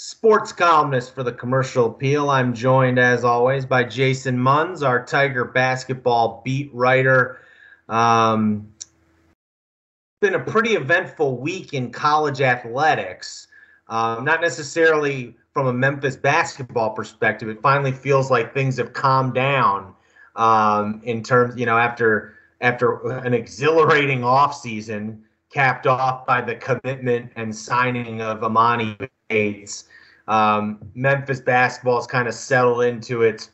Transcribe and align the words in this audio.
sports 0.00 0.52
columnist 0.52 1.12
for 1.12 1.24
the 1.24 1.32
Commercial 1.32 1.86
Appeal. 1.86 2.30
I'm 2.30 2.54
joined, 2.54 3.00
as 3.00 3.24
always, 3.24 3.66
by 3.66 3.82
Jason 3.82 4.38
Munz, 4.38 4.84
our 4.84 5.04
Tiger 5.04 5.44
basketball 5.44 6.40
beat 6.44 6.70
writer. 6.72 7.40
Um, 7.88 8.68
it's 8.78 10.20
been 10.20 10.36
a 10.36 10.44
pretty 10.44 10.76
eventful 10.76 11.38
week 11.38 11.74
in 11.74 11.90
college 11.90 12.40
athletics. 12.40 13.48
Um, 13.88 14.24
not 14.24 14.40
necessarily 14.40 15.36
from 15.52 15.66
a 15.66 15.72
Memphis 15.72 16.14
basketball 16.14 16.90
perspective. 16.90 17.48
It 17.48 17.60
finally 17.60 17.92
feels 17.92 18.30
like 18.30 18.54
things 18.54 18.76
have 18.76 18.92
calmed 18.92 19.34
down 19.34 19.94
um, 20.36 21.00
in 21.02 21.24
terms, 21.24 21.58
you 21.58 21.66
know, 21.66 21.76
after 21.76 22.34
after 22.60 23.04
an 23.18 23.34
exhilarating 23.34 24.20
offseason 24.20 25.18
capped 25.52 25.88
off 25.88 26.24
by 26.24 26.40
the 26.40 26.54
commitment 26.54 27.32
and 27.34 27.54
signing 27.54 28.20
of 28.20 28.40
Emoni 28.40 29.08
Bates. 29.28 29.84
Um, 30.26 30.78
Memphis 30.94 31.40
basketball 31.40 31.96
has 31.96 32.06
kind 32.06 32.28
of 32.28 32.34
settled 32.34 32.84
into 32.84 33.22
its 33.22 33.50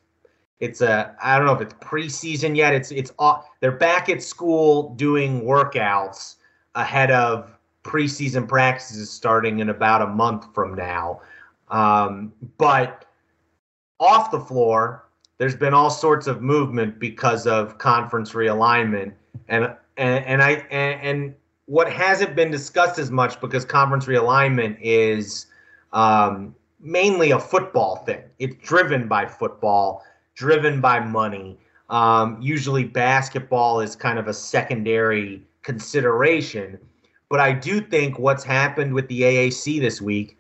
it's 0.61 0.81
a 0.81 1.15
I 1.23 1.37
don't 1.37 1.47
know 1.47 1.53
if 1.55 1.61
it's 1.61 1.75
preseason 1.75 2.57
yet. 2.57 2.73
It's 2.73 2.91
it's 2.91 3.13
they're 3.61 3.73
back 3.73 4.09
at 4.09 4.23
school 4.23 4.95
doing 4.95 5.43
workouts 5.43 6.37
ahead 6.75 7.11
of 7.11 7.57
preseason 7.83 8.49
practices 8.49 9.11
starting 9.11 9.61
in 9.61 9.69
about 9.69 10.03
a 10.03 10.07
month 10.07 10.47
from 10.55 10.75
now. 10.75 11.21
Um, 11.69 12.33
but 12.57 13.05
off 14.01 14.31
the 14.31 14.41
floor, 14.41 15.05
there's 15.39 15.57
been 15.57 15.75
all 15.75 15.91
sorts 15.91 16.27
of 16.27 16.41
movement 16.41 16.99
because 16.99 17.47
of 17.47 17.79
conference 17.79 18.33
realignment, 18.33 19.13
and 19.49 19.75
and, 19.97 20.25
and 20.25 20.43
I 20.43 20.51
and, 20.71 21.01
and 21.01 21.35
what 21.67 21.91
hasn't 21.91 22.37
been 22.37 22.51
discussed 22.51 22.99
as 22.99 23.11
much 23.11 23.41
because 23.41 23.65
conference 23.65 24.07
realignment 24.07 24.79
is 24.81 25.47
um, 25.95 26.55
mainly 26.81 27.31
a 27.31 27.39
football 27.39 27.97
thing. 27.97 28.23
It's 28.39 28.57
driven 28.57 29.09
by 29.09 29.27
football, 29.27 30.05
driven 30.35 30.81
by 30.81 31.01
money. 31.01 31.59
Um, 31.89 32.39
usually, 32.41 32.85
basketball 32.85 33.81
is 33.81 33.97
kind 33.97 34.19
of 34.19 34.29
a 34.29 34.35
secondary 34.35 35.43
consideration. 35.63 36.79
But 37.31 37.41
I 37.41 37.53
do 37.53 37.81
think 37.81 38.19
what's 38.19 38.45
happened 38.45 38.93
with 38.93 39.09
the 39.09 39.23
AAC 39.23 39.81
this 39.81 40.01
week 40.01 40.37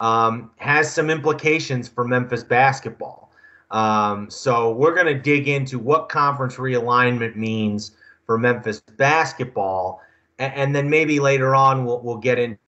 um, 0.00 0.50
has 0.56 0.92
some 0.92 1.10
implications 1.10 1.88
for 1.88 2.06
Memphis 2.06 2.44
basketball. 2.44 3.32
Um, 3.70 4.30
so 4.30 4.72
we're 4.72 4.94
going 4.94 5.06
to 5.06 5.20
dig 5.20 5.48
into 5.48 5.78
what 5.78 6.08
conference 6.08 6.56
realignment 6.56 7.36
means 7.36 7.92
for 8.24 8.38
Memphis 8.38 8.80
basketball, 8.96 10.00
and, 10.38 10.74
then 10.74 10.88
maybe 10.88 11.18
later 11.18 11.54
on 11.54 11.84
we'll 11.84 12.00
we'll 12.00 12.18
get 12.18 12.38
into 12.38 12.58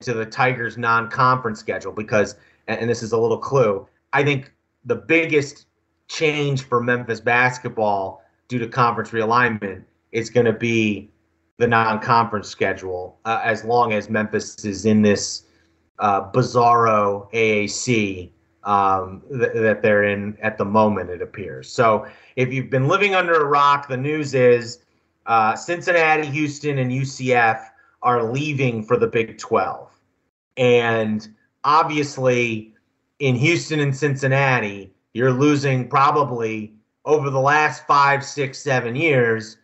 the 0.00 0.26
Tigers 0.26 0.76
non-conference 0.76 1.58
schedule 1.58 1.92
because 1.92 2.36
and 2.68 2.90
this 2.90 3.02
is 3.02 3.12
a 3.12 3.18
little 3.18 3.38
clue. 3.38 3.86
I 4.12 4.24
think 4.24 4.52
the 4.84 4.96
biggest 4.96 5.66
change 6.08 6.64
for 6.64 6.82
Memphis 6.82 7.20
basketball 7.20 8.22
due 8.48 8.58
to 8.58 8.68
conference 8.68 9.10
realignment 9.10 9.84
is 10.12 10.28
going 10.30 10.46
to 10.46 10.52
be 10.52 11.10
the 11.58 11.66
non-conference 11.66 12.48
schedule 12.48 13.18
uh, 13.24 13.40
as 13.42 13.64
long 13.64 13.92
as 13.92 14.10
Memphis 14.10 14.64
is 14.64 14.84
in 14.84 15.00
this 15.00 15.44
uh, 15.98 16.30
bizarro 16.30 17.32
AAC 17.32 18.30
um, 18.64 19.22
th- 19.30 19.52
that 19.54 19.80
they're 19.80 20.04
in 20.04 20.36
at 20.42 20.58
the 20.58 20.64
moment, 20.64 21.08
it 21.08 21.22
appears. 21.22 21.70
So 21.70 22.06
if 22.34 22.52
you've 22.52 22.68
been 22.68 22.88
living 22.88 23.14
under 23.14 23.34
a 23.34 23.44
rock, 23.44 23.88
the 23.88 23.96
news 23.96 24.34
is 24.34 24.80
uh, 25.24 25.56
Cincinnati, 25.56 26.26
Houston, 26.26 26.78
and 26.78 26.90
UCF 26.90 27.70
are 28.06 28.22
leaving 28.22 28.84
for 28.84 28.96
the 28.96 29.08
Big 29.08 29.36
12. 29.36 29.90
And 30.56 31.28
obviously 31.64 32.72
in 33.18 33.34
Houston 33.34 33.80
and 33.80 33.94
Cincinnati, 33.94 34.92
you're 35.12 35.32
losing 35.32 35.88
probably 35.88 36.72
over 37.04 37.30
the 37.30 37.40
last 37.40 37.84
five, 37.88 38.24
six, 38.24 38.60
seven 38.60 38.94
years, 38.94 39.56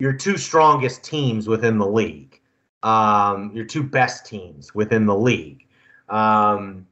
your 0.00 0.12
two 0.12 0.36
strongest 0.36 1.04
teams 1.04 1.46
within 1.46 1.78
the 1.78 1.86
league, 1.86 2.40
um, 2.82 3.52
your 3.54 3.64
two 3.64 3.84
best 3.84 4.26
teams 4.26 4.74
within 4.74 5.06
the 5.06 5.16
league. 5.16 5.64
Um, 6.08 6.88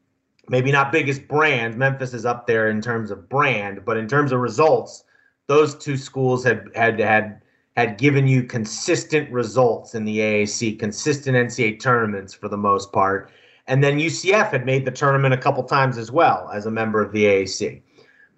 maybe 0.49 0.71
not 0.71 0.93
biggest 0.93 1.27
brand. 1.27 1.77
Memphis 1.77 2.15
is 2.15 2.25
up 2.25 2.47
there 2.47 2.69
in 2.69 2.81
terms 2.81 3.11
of 3.11 3.29
brand, 3.29 3.85
but 3.85 3.97
in 3.97 4.07
terms 4.07 4.31
of 4.31 4.39
results, 4.39 5.03
those 5.49 5.75
two 5.75 5.97
schools 5.97 6.45
had 6.45 6.71
had 6.77 7.01
had 7.01 7.43
had 7.77 7.99
given 7.99 8.27
you 8.27 8.43
consistent 8.43 9.31
results 9.31 9.95
in 9.95 10.05
the 10.05 10.19
AAC, 10.19 10.79
consistent 10.79 11.37
NCAA 11.37 11.81
tournaments 11.81 12.35
for 12.35 12.49
the 12.49 12.57
most 12.57 12.93
part. 12.93 13.31
And 13.67 13.83
then 13.83 13.99
UCF 13.99 14.51
had 14.51 14.67
made 14.67 14.85
the 14.85 14.91
tournament 14.91 15.33
a 15.33 15.39
couple 15.39 15.63
times 15.63 15.97
as 15.97 16.11
well 16.11 16.51
as 16.53 16.67
a 16.67 16.71
member 16.71 17.03
of 17.03 17.13
the 17.13 17.25
AAC. 17.25 17.81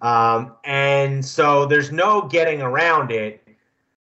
Um, 0.01 0.55
and 0.63 1.25
so 1.25 1.65
there's 1.65 1.91
no 1.91 2.21
getting 2.27 2.61
around 2.61 3.11
it, 3.11 3.45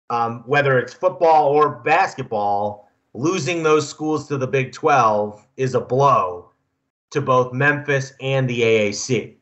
um, 0.10 0.44
whether 0.46 0.80
it's 0.80 0.94
football 0.94 1.50
or 1.50 1.70
basketball. 1.70 2.88
Losing 3.14 3.64
those 3.64 3.90
schools 3.90 4.28
to 4.28 4.38
the 4.38 4.48
Big 4.48 4.72
12 4.72 5.46
is 5.58 5.74
a 5.74 5.82
blow 5.82 6.52
to 7.10 7.22
both 7.22 7.54
Memphis 7.54 8.14
and 8.22 8.48
the 8.48 8.62
AAC. 8.62 9.36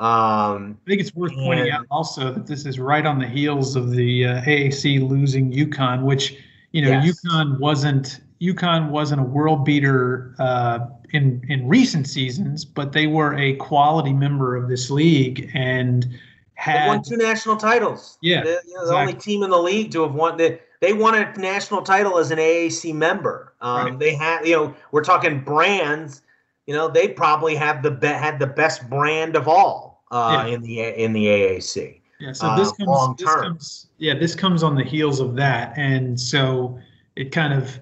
Um, 0.00 0.78
I 0.86 0.88
think 0.88 1.02
it's 1.02 1.14
worth 1.14 1.32
and, 1.32 1.42
pointing 1.42 1.70
out 1.70 1.84
also 1.90 2.32
that 2.32 2.46
this 2.46 2.64
is 2.64 2.80
right 2.80 3.04
on 3.04 3.18
the 3.18 3.26
heels 3.26 3.76
of 3.76 3.90
the 3.90 4.24
uh, 4.24 4.40
AAC 4.42 5.06
losing 5.06 5.52
UConn, 5.52 6.04
which 6.04 6.38
you 6.72 6.80
know 6.80 6.88
yes. 6.88 7.22
UConn 7.22 7.58
wasn't 7.58 8.20
UConn 8.40 8.88
wasn't 8.88 9.20
a 9.20 9.24
world 9.24 9.62
beater 9.66 10.34
uh, 10.38 10.86
in 11.12 11.44
in 11.50 11.68
recent 11.68 12.08
seasons, 12.08 12.64
but 12.64 12.92
they 12.92 13.08
were 13.08 13.36
a 13.36 13.56
quality 13.56 14.14
member 14.14 14.56
of 14.56 14.70
this 14.70 14.90
league 14.90 15.50
and 15.52 16.08
had 16.54 16.84
they 16.84 16.88
won 16.88 17.02
two 17.02 17.16
national 17.18 17.58
titles. 17.58 18.16
Yeah, 18.22 18.38
you 18.38 18.44
know, 18.44 18.50
exactly. 18.52 18.86
the 18.86 18.94
only 18.94 19.14
team 19.14 19.42
in 19.42 19.50
the 19.50 19.60
league 19.60 19.92
to 19.92 20.00
have 20.00 20.14
won. 20.14 20.38
that. 20.38 20.62
they 20.80 20.94
won 20.94 21.14
a 21.14 21.30
national 21.38 21.82
title 21.82 22.16
as 22.16 22.30
an 22.30 22.38
AAC 22.38 22.94
member. 22.94 23.52
Um, 23.60 23.84
right. 23.84 23.98
They 23.98 24.14
had, 24.14 24.46
you 24.46 24.56
know, 24.56 24.74
we're 24.92 25.04
talking 25.04 25.44
brands. 25.44 26.22
You 26.66 26.74
know, 26.74 26.88
they 26.88 27.08
probably 27.08 27.54
have 27.56 27.82
the 27.82 27.90
be- 27.90 28.06
had 28.06 28.38
the 28.38 28.46
best 28.46 28.88
brand 28.88 29.36
of 29.36 29.46
all 29.46 29.89
uh, 30.10 30.44
yeah. 30.46 30.54
in 30.54 30.62
the 30.62 30.80
in 31.02 31.12
the 31.12 31.26
AAC. 31.26 32.00
Yeah, 32.18 32.32
so 32.32 32.54
this 32.56 32.72
uh, 32.72 32.84
comes, 32.84 33.16
this 33.16 33.34
comes 33.34 33.86
yeah 33.98 34.14
this 34.14 34.34
comes 34.34 34.62
on 34.62 34.74
the 34.74 34.84
heels 34.84 35.20
of 35.20 35.36
that, 35.36 35.72
and 35.76 36.18
so 36.18 36.78
it 37.16 37.32
kind 37.32 37.54
of 37.54 37.80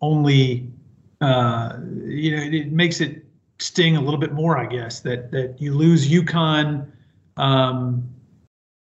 only 0.00 0.70
uh, 1.20 1.76
you 2.04 2.36
know 2.36 2.42
it 2.42 2.72
makes 2.72 3.00
it 3.00 3.24
sting 3.58 3.96
a 3.96 4.00
little 4.00 4.20
bit 4.20 4.32
more, 4.32 4.56
I 4.56 4.66
guess 4.66 5.00
that 5.00 5.30
that 5.32 5.60
you 5.60 5.74
lose 5.74 6.08
UConn. 6.08 6.90
Um, 7.36 8.08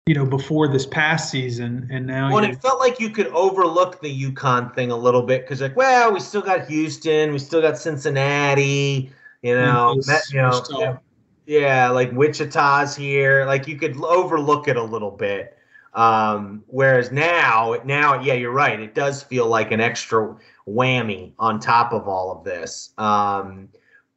you 0.07 0.15
know, 0.15 0.27
before 0.27 0.67
this 0.67 0.85
past 0.85 1.31
season, 1.31 1.89
and 1.91 2.07
now. 2.07 2.33
Well, 2.33 2.43
it 2.43 2.61
felt 2.61 2.81
like 2.81 2.99
you 2.99 3.09
could 3.09 3.29
overlook 3.29 4.01
the 4.01 4.33
UConn 4.33 4.75
thing 4.75 4.91
a 4.91 4.97
little 4.97 5.23
bit 5.23 5.43
because, 5.43 5.61
like, 5.61 5.77
well, 5.77 6.13
we 6.13 6.19
still 6.19 6.43
got 6.43 6.67
Houston, 6.67 7.33
we 7.33 7.39
still 7.39 7.63
got 7.63 7.79
Cincinnati, 7.79 9.13
you 9.43 9.55
know, 9.55 9.95
Met, 10.07 10.23
you 10.33 10.43
know, 10.43 10.99
yeah, 11.47 11.89
like 11.91 12.13
Wichita's 12.13 12.95
here. 12.97 13.45
Like 13.47 13.67
you 13.67 13.77
could 13.77 13.97
overlook 14.03 14.69
it 14.69 14.77
a 14.77 14.83
little 14.83 15.11
bit. 15.11 15.59
Um, 15.95 16.65
whereas 16.69 17.13
now, 17.13 17.77
now, 17.85 18.21
yeah, 18.23 18.35
you're 18.35 18.53
right. 18.53 18.81
It 18.81 18.95
does 18.95 19.23
feel 19.23 19.47
like 19.47 19.73
an 19.73 19.81
extra 19.81 20.35
whammy 20.67 21.33
on 21.39 21.61
top 21.61 21.93
of 21.93 22.09
all 22.09 22.33
of 22.33 22.45
this. 22.45 22.91
Um, 22.97 23.69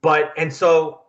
but 0.02 0.34
and 0.38 0.54
so 0.54 1.02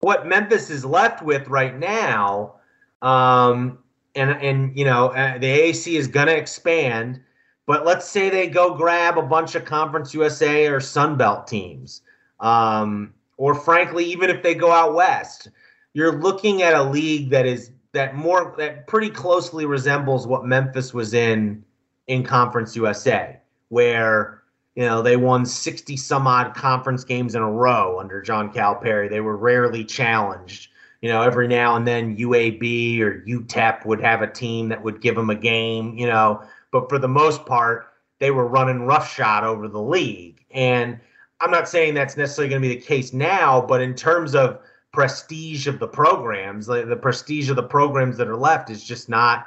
what 0.00 0.26
Memphis 0.26 0.70
is 0.70 0.84
left 0.84 1.22
with 1.22 1.48
right 1.48 1.76
now, 1.78 2.56
um, 3.02 3.78
and 4.14 4.30
and 4.30 4.76
you 4.76 4.84
know 4.84 5.08
uh, 5.08 5.38
the 5.38 5.46
AAC 5.46 5.98
is 5.98 6.06
going 6.06 6.26
to 6.26 6.36
expand. 6.36 7.20
But 7.66 7.86
let's 7.86 8.06
say 8.06 8.28
they 8.28 8.46
go 8.46 8.74
grab 8.74 9.16
a 9.16 9.22
bunch 9.22 9.54
of 9.54 9.64
Conference 9.64 10.12
USA 10.12 10.66
or 10.66 10.80
Sun 10.80 11.16
Belt 11.16 11.46
teams, 11.46 12.02
um, 12.40 13.14
or 13.36 13.54
frankly, 13.54 14.04
even 14.04 14.30
if 14.30 14.42
they 14.42 14.54
go 14.54 14.70
out 14.70 14.94
west, 14.94 15.48
you're 15.92 16.20
looking 16.20 16.62
at 16.62 16.74
a 16.74 16.82
league 16.82 17.30
that 17.30 17.46
is 17.46 17.70
that 17.92 18.14
more 18.14 18.54
that 18.58 18.86
pretty 18.86 19.10
closely 19.10 19.66
resembles 19.66 20.26
what 20.26 20.44
Memphis 20.44 20.92
was 20.92 21.14
in 21.14 21.64
in 22.06 22.22
Conference 22.24 22.74
USA, 22.76 23.38
where 23.68 24.42
you 24.74 24.84
know, 24.84 25.02
they 25.02 25.16
won 25.16 25.46
60 25.46 25.96
some 25.96 26.26
odd 26.26 26.54
conference 26.54 27.04
games 27.04 27.34
in 27.34 27.42
a 27.42 27.50
row 27.50 28.00
under 28.00 28.20
John 28.20 28.52
Calipari. 28.52 29.08
They 29.08 29.20
were 29.20 29.36
rarely 29.36 29.84
challenged. 29.84 30.70
you 31.00 31.10
know, 31.10 31.22
every 31.22 31.46
now 31.46 31.76
and 31.76 31.86
then 31.86 32.16
UAB 32.16 33.00
or 33.00 33.22
UTEP 33.26 33.84
would 33.84 34.00
have 34.00 34.22
a 34.22 34.26
team 34.26 34.68
that 34.70 34.82
would 34.82 35.02
give 35.02 35.14
them 35.14 35.28
a 35.28 35.34
game, 35.34 35.96
you 35.98 36.06
know, 36.06 36.42
but 36.70 36.88
for 36.88 36.98
the 36.98 37.08
most 37.08 37.44
part, 37.44 37.92
they 38.20 38.30
were 38.30 38.46
running 38.46 38.86
roughshod 38.86 39.44
over 39.44 39.68
the 39.68 39.80
league. 39.80 40.44
And 40.50 40.98
I'm 41.40 41.50
not 41.50 41.68
saying 41.68 41.94
that's 41.94 42.16
necessarily 42.16 42.50
going 42.50 42.62
to 42.62 42.68
be 42.68 42.74
the 42.74 42.80
case 42.80 43.12
now, 43.12 43.60
but 43.60 43.80
in 43.80 43.94
terms 43.94 44.34
of 44.34 44.60
prestige 44.92 45.66
of 45.66 45.78
the 45.78 45.88
programs, 45.88 46.68
like 46.68 46.88
the 46.88 46.96
prestige 46.96 47.50
of 47.50 47.56
the 47.56 47.62
programs 47.62 48.16
that 48.16 48.28
are 48.28 48.36
left 48.36 48.70
is 48.70 48.84
just 48.84 49.08
not 49.08 49.46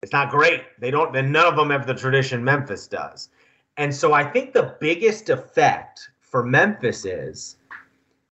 it's 0.00 0.12
not 0.12 0.30
great. 0.30 0.62
They 0.78 0.92
don't 0.92 1.14
and 1.16 1.32
none 1.32 1.46
of 1.46 1.56
them 1.56 1.70
have 1.70 1.86
the 1.86 1.94
tradition 1.94 2.44
Memphis 2.44 2.86
does. 2.86 3.28
And 3.76 3.94
so 3.94 4.12
I 4.12 4.24
think 4.24 4.52
the 4.52 4.76
biggest 4.80 5.28
effect 5.28 6.08
for 6.20 6.44
Memphis 6.44 7.04
is 7.04 7.56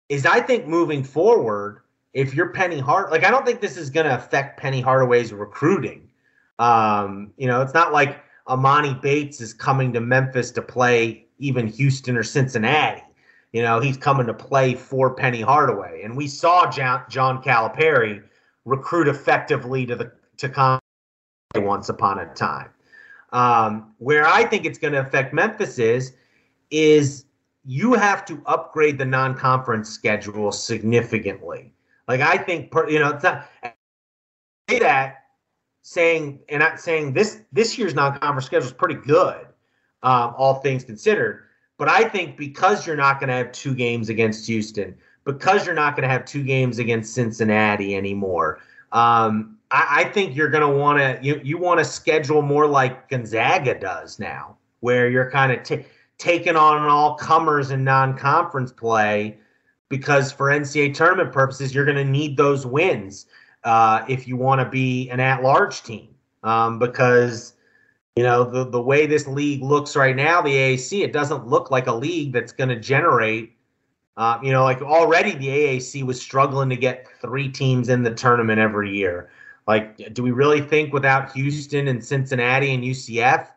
is 0.09 0.27
I 0.27 0.41
think 0.41 0.67
moving 0.67 1.05
forward, 1.05 1.83
if 2.15 2.35
you're 2.35 2.49
Penny 2.49 2.81
Hart, 2.81 3.11
like 3.11 3.25
I 3.25 3.31
don't 3.31 3.45
think 3.45 3.61
this 3.61 3.77
is 3.77 3.91
going 3.91 4.07
to 4.07 4.15
affect 4.15 4.59
Penny 4.59 4.81
Hardaway's 4.81 5.33
recruiting. 5.33 6.09
Um, 6.59 7.33
you 7.37 7.47
know, 7.47 7.63
it's 7.63 7.75
not 7.75 7.93
like 7.93 8.23
Emoni 8.49 9.01
Bates 9.01 9.41
is 9.41 9.55
coming 9.55 9.93
to 9.93 10.01
Memphis 10.01 10.51
to 10.53 10.63
play 10.63 11.27
even 11.41 11.67
Houston 11.67 12.17
or 12.17 12.23
Cincinnati. 12.23 13.03
You 13.53 13.63
know, 13.63 13.81
he's 13.81 13.97
coming 13.97 14.27
to 14.27 14.35
play 14.35 14.75
for 14.75 15.13
Penny 15.13 15.41
Hardaway, 15.41 16.03
and 16.05 16.17
we 16.17 16.29
saw 16.29 16.71
John, 16.71 17.03
John 17.09 17.43
Calipari 17.43 18.23
recruit 18.65 19.09
effectively 19.09 19.87
to 19.87 19.97
the 19.97 20.13
to 20.37 20.49
come 20.49 20.79
once 21.57 21.89
upon 21.89 22.21
a 22.21 22.27
time. 22.35 22.71
Um, 23.33 23.95
where 23.99 24.27
I 24.27 24.45
think 24.45 24.65
it's 24.65 24.79
going 24.79 24.93
to 24.93 25.01
affect 25.01 25.35
Memphis 25.35 25.79
is 25.79 26.13
is 26.71 27.25
you 27.65 27.95
have 27.95 28.25
to 28.27 28.41
upgrade 28.47 28.99
the 28.99 29.05
non-conference 29.05 29.89
schedule 29.89 30.53
significantly. 30.53 31.75
Like 32.09 32.21
I 32.21 32.39
think, 32.39 32.71
per, 32.71 32.89
you 32.89 32.99
know, 32.99 33.19
say 33.21 34.79
that 34.79 35.17
saying 35.83 36.41
and 36.49 36.61
not 36.61 36.81
saying 36.81 37.13
this 37.13 37.43
this 37.53 37.77
year's 37.79 37.95
non-conference 37.95 38.47
schedule 38.47 38.67
is 38.67 38.73
pretty 38.73 38.95
good, 38.95 39.47
um, 40.03 40.35
all 40.37 40.55
things 40.55 40.85
considered. 40.85 41.45
But 41.79 41.89
I 41.89 42.09
think 42.09 42.37
because 42.37 42.87
you're 42.87 42.97
not 42.97 43.21
going 43.21 43.29
to 43.29 43.35
have 43.35 43.53
two 43.53 43.75
games 43.75 44.09
against 44.09 44.47
Houston, 44.47 44.95
because 45.25 45.65
you're 45.65 45.75
not 45.75 45.97
going 45.97 46.03
to 46.03 46.13
have 46.13 46.25
two 46.25 46.43
games 46.43 46.79
against 46.79 47.15
Cincinnati 47.15 47.97
anymore, 47.97 48.61
um, 48.93 49.57
I, 49.71 50.01
I, 50.01 50.05
think 50.05 50.37
you're 50.37 50.51
going 50.51 50.69
to 50.69 50.79
want 50.79 50.99
to 50.99 51.19
you 51.23 51.41
you 51.45 51.57
want 51.57 51.79
to 51.79 51.85
schedule 51.85 52.43
more 52.43 52.67
like 52.67 53.09
Gonzaga 53.09 53.79
does 53.79 54.19
now, 54.19 54.57
where 54.81 55.09
you're 55.09 55.31
kind 55.31 55.53
of 55.53 55.63
t- 55.63 55.85
taking 56.19 56.57
on 56.57 56.83
all 56.83 57.15
comers 57.15 57.71
in 57.71 57.85
non-conference 57.85 58.73
play, 58.73 59.39
because 59.89 60.33
for 60.33 60.49
NCAA 60.49 60.93
tournament 60.95 61.33
purposes, 61.33 61.75
you're 61.75 61.85
going 61.85 61.97
to 61.97 62.05
need 62.05 62.37
those 62.37 62.67
wins 62.67 63.27
uh, 63.65 64.05
if 64.09 64.27
you 64.27 64.37
want 64.37 64.61
to 64.61 64.69
be 64.69 65.09
an 65.11 65.21
at-large 65.21 65.83
team, 65.83 66.09
um, 66.43 66.79
because 66.79 67.55
you 68.21 68.27
know, 68.27 68.45
the, 68.45 68.67
the 68.67 68.83
way 68.83 69.07
this 69.07 69.27
league 69.27 69.63
looks 69.63 69.97
right 69.97 70.15
now, 70.15 70.43
the 70.43 70.51
AAC, 70.51 71.03
it 71.03 71.11
doesn't 71.11 71.47
look 71.47 71.71
like 71.71 71.87
a 71.87 71.95
league 71.95 72.35
that's 72.35 72.53
going 72.53 72.69
to 72.69 72.77
generate, 72.77 73.57
uh, 74.19 74.39
you 74.43 74.53
know, 74.53 74.63
like 74.63 74.83
already 74.83 75.33
the 75.33 75.47
AAC 75.47 76.03
was 76.03 76.21
struggling 76.21 76.69
to 76.69 76.77
get 76.77 77.07
three 77.23 77.49
teams 77.49 77.89
in 77.89 78.03
the 78.03 78.13
tournament 78.13 78.61
every 78.61 78.95
year. 78.95 79.31
Like, 79.67 80.13
do 80.13 80.23
we 80.23 80.33
really 80.33 80.61
think 80.61 80.93
without 80.93 81.33
Houston 81.33 81.89
and 81.89 82.05
Cincinnati 82.05 82.75
and 82.75 82.85
UCF 82.85 83.49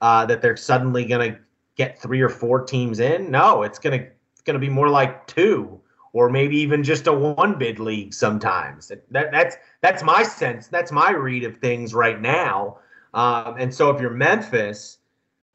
uh, 0.00 0.24
that 0.26 0.40
they're 0.40 0.56
suddenly 0.56 1.04
going 1.04 1.32
to 1.32 1.38
get 1.74 2.00
three 2.00 2.20
or 2.20 2.28
four 2.28 2.64
teams 2.64 3.00
in? 3.00 3.28
No, 3.28 3.64
it's 3.64 3.80
going 3.80 3.98
to 3.98 4.06
going 4.44 4.54
to 4.54 4.64
be 4.64 4.68
more 4.68 4.88
like 4.88 5.26
two 5.26 5.80
or 6.12 6.30
maybe 6.30 6.56
even 6.58 6.84
just 6.84 7.08
a 7.08 7.12
one 7.12 7.58
bid 7.58 7.80
league 7.80 8.14
sometimes. 8.14 8.92
That, 9.10 9.32
that's 9.32 9.56
that's 9.80 10.04
my 10.04 10.22
sense. 10.22 10.68
That's 10.68 10.92
my 10.92 11.10
read 11.10 11.42
of 11.42 11.56
things 11.56 11.92
right 11.92 12.20
now. 12.20 12.78
Um, 13.14 13.56
and 13.58 13.74
so 13.74 13.90
if 13.90 14.00
you're 14.00 14.10
Memphis, 14.10 14.98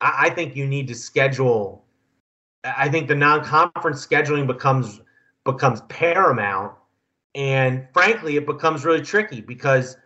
I, 0.02 0.26
I 0.26 0.30
think 0.30 0.56
you 0.56 0.68
need 0.68 0.88
to 0.88 0.96
schedule. 0.96 1.84
I 2.64 2.90
think 2.90 3.08
the 3.08 3.16
non-conference 3.16 4.06
scheduling 4.06 4.48
becomes 4.48 5.02
becomes 5.46 5.82
paramount, 5.90 6.74
and 7.36 7.88
frankly, 7.94 8.36
it 8.36 8.46
becomes 8.46 8.84
really 8.84 9.02
tricky 9.02 9.42
because 9.42 9.98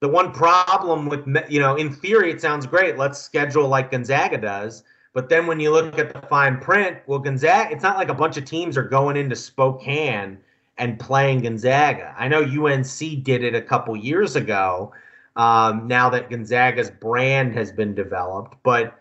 the 0.00 0.08
one 0.08 0.32
problem 0.32 1.08
with 1.08 1.26
you 1.48 1.60
know, 1.60 1.76
in 1.76 1.92
theory, 1.92 2.30
it 2.30 2.40
sounds 2.40 2.66
great. 2.66 2.96
Let's 2.96 3.18
schedule 3.20 3.66
like 3.68 3.90
Gonzaga 3.90 4.38
does. 4.38 4.84
But 5.14 5.28
then 5.28 5.46
when 5.46 5.58
you 5.58 5.72
look 5.72 5.98
at 5.98 6.12
the 6.12 6.20
fine 6.28 6.58
print, 6.60 6.98
well, 7.06 7.18
Gonzaga, 7.18 7.72
it's 7.72 7.82
not 7.82 7.96
like 7.96 8.08
a 8.08 8.14
bunch 8.14 8.36
of 8.36 8.44
teams 8.44 8.76
are 8.76 8.84
going 8.84 9.16
into 9.16 9.34
Spokane 9.34 10.38
and 10.76 11.00
playing 11.00 11.40
Gonzaga. 11.40 12.14
I 12.16 12.28
know 12.28 12.42
UNC 12.42 13.24
did 13.24 13.42
it 13.42 13.54
a 13.54 13.62
couple 13.62 13.96
years 13.96 14.36
ago, 14.36 14.92
um, 15.38 15.86
now 15.86 16.10
that 16.10 16.28
Gonzaga's 16.28 16.90
brand 16.90 17.54
has 17.54 17.72
been 17.72 17.94
developed. 17.94 18.56
But 18.62 19.00